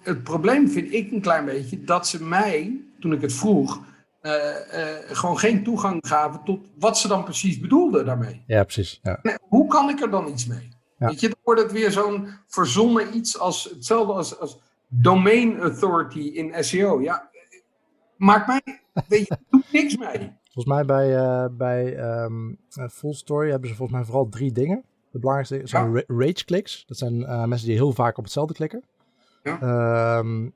[0.02, 3.80] het probleem vind ik een klein beetje dat ze mij, toen ik het vroeg,
[4.22, 4.32] uh,
[5.06, 8.42] gewoon geen toegang gaven tot wat ze dan precies bedoelden daarmee.
[8.46, 9.00] Ja, precies.
[9.02, 9.20] Ja.
[9.40, 10.68] Hoe kan ik er dan iets mee?
[10.98, 11.06] Ja.
[11.06, 16.18] Weet je, dan wordt het weer zo'n verzonnen iets als hetzelfde als, als domain authority
[16.18, 17.00] in SEO.
[17.00, 17.30] Ja,
[18.16, 20.32] maakt mij, weet je, doet niks mee.
[20.44, 24.52] Volgens mij bij, uh, bij um, uh, Full Story hebben ze volgens mij vooral drie
[24.52, 24.84] dingen.
[25.10, 26.02] De belangrijkste zijn ja.
[26.06, 26.84] rage clicks.
[26.86, 28.82] Dat zijn mensen die heel vaak op hetzelfde klikken.
[29.42, 30.18] Ja.
[30.18, 30.52] Um,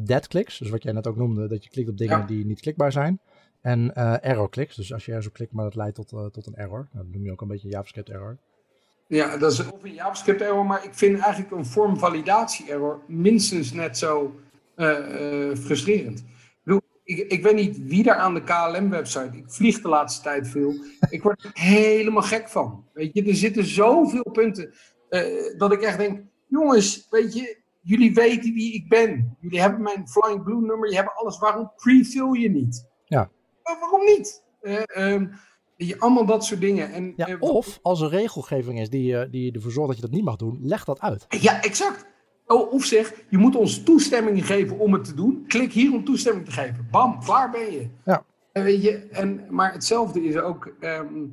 [0.00, 2.26] dead clicks, dus wat jij net ook noemde, dat je klikt op dingen ja.
[2.26, 3.20] die niet klikbaar zijn.
[3.60, 6.54] En error clicks, dus als je ergens op klikt, maar dat leidt tot, tot een
[6.54, 6.88] error.
[6.92, 8.38] Nou, dat noem je ook een beetje JavaScript error.
[9.06, 13.00] Ja, dat is of een JavaScript error, maar ik vind eigenlijk een vorm validatie error
[13.06, 14.40] minstens net zo
[15.54, 16.24] frustrerend
[17.10, 20.74] ik, ik weet niet wie daar aan de KLM-website, ik vlieg de laatste tijd veel,
[21.10, 22.84] ik word er helemaal gek van.
[22.92, 24.74] Weet je, er zitten zoveel punten
[25.10, 29.36] uh, dat ik echt denk, jongens, weet je, jullie weten wie ik ben.
[29.40, 31.38] Jullie hebben mijn Flying Blue nummer, je hebt alles.
[31.38, 32.88] Waarom pre-fill je niet?
[33.04, 33.30] Ja.
[33.62, 34.44] waarom niet?
[34.62, 35.22] Uh,
[35.76, 36.92] je, allemaal dat soort dingen.
[36.92, 40.24] En, ja, of als er regelgeving is die, die ervoor zorgt dat je dat niet
[40.24, 41.26] mag doen, leg dat uit.
[41.28, 42.06] Ja, exact.
[42.46, 45.44] Oh, of zeg, je moet ons toestemming geven om het te doen.
[45.46, 46.88] Klik hier om toestemming te geven.
[46.90, 47.88] Bam, klaar ben je.
[48.04, 48.24] Ja.
[48.52, 51.26] En weet je, en, maar hetzelfde is ook, ehm,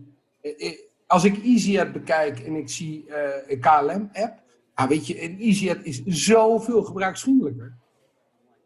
[1.08, 3.06] als ik EasyAd bekijk en ik zie
[3.48, 4.42] een KLM-app,
[4.84, 7.78] ah, weet je, een EasyAd is zoveel gebruiksvriendelijker.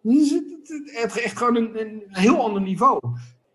[0.01, 0.45] Dus het,
[0.85, 2.99] het, echt gewoon een, een heel ander niveau.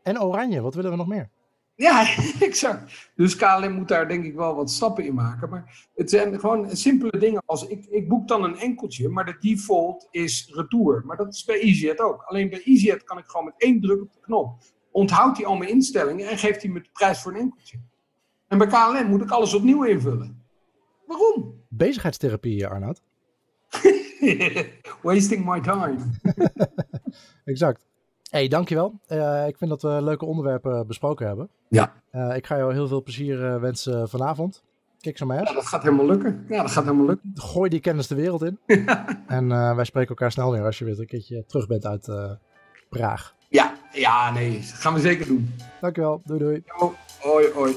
[0.02, 1.30] En oranje, wat willen we nog meer?
[1.74, 2.07] Ja,
[2.40, 3.12] exact.
[3.14, 5.48] Dus KLM moet daar denk ik wel wat stappen in maken.
[5.48, 9.36] Maar het zijn gewoon simpele dingen als ik, ik boek dan een enkeltje, maar de
[9.40, 11.02] default is retour.
[11.07, 12.22] Maar dat is bij EasyJet ook.
[12.22, 14.62] Alleen bij EasyJet kan ik gewoon met één druk op de knop.
[14.90, 17.78] Onthoudt hij al mijn instellingen en geeft hij me de prijs voor een enkeltje.
[18.48, 20.44] En bij KLM moet ik alles opnieuw invullen.
[21.07, 21.64] Waarom?
[21.77, 23.03] Bezigheidstherapie, Arnoud.
[25.03, 25.97] Wasting my time.
[27.45, 27.87] exact
[28.31, 29.01] hey, dankjewel.
[29.09, 31.49] Uh, ik vind dat we leuke onderwerpen besproken hebben.
[31.68, 31.93] Ja.
[32.12, 34.62] Uh, ik ga jou heel veel plezier wensen vanavond.
[35.01, 36.45] Kijk zo maar Ja, dat gaat helemaal lukken.
[36.49, 37.33] Ja, dat gaat helemaal lukken.
[37.35, 38.59] Gooi die kennis de wereld in.
[39.27, 42.11] en wij spreken elkaar snel weer als je weer een keertje terug bent uit
[42.89, 43.35] Praag.
[43.49, 44.53] Ja, ja, nee.
[44.53, 45.55] Dat gaan we zeker doen.
[45.81, 46.20] Dankjewel.
[46.24, 46.62] Doei doei.
[47.20, 47.77] Hoi, hoi.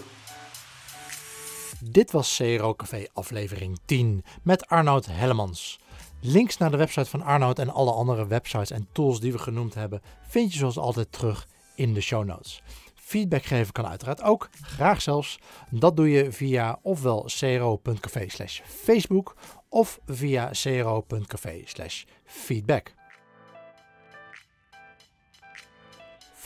[1.83, 5.79] Dit was CRO Café aflevering 10 met Arnoud Hellemans.
[6.21, 9.73] Links naar de website van Arnoud en alle andere websites en tools die we genoemd
[9.73, 12.61] hebben vind je zoals altijd terug in de show notes.
[12.95, 15.39] Feedback geven kan uiteraard ook, graag zelfs.
[15.69, 19.35] Dat doe je via ofwel cro.café slash Facebook
[19.69, 22.93] of via cro.café slash feedback.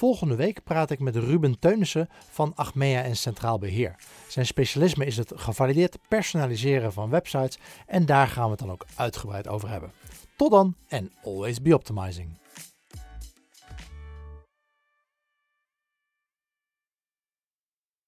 [0.03, 3.95] Volgende week praat ik met Ruben Teunissen van Achmea en Centraal Beheer.
[4.27, 8.85] Zijn specialisme is het gevalideerd personaliseren van websites en daar gaan we het dan ook
[8.95, 9.91] uitgebreid over hebben.
[10.35, 12.42] Tot dan en always be optimizing.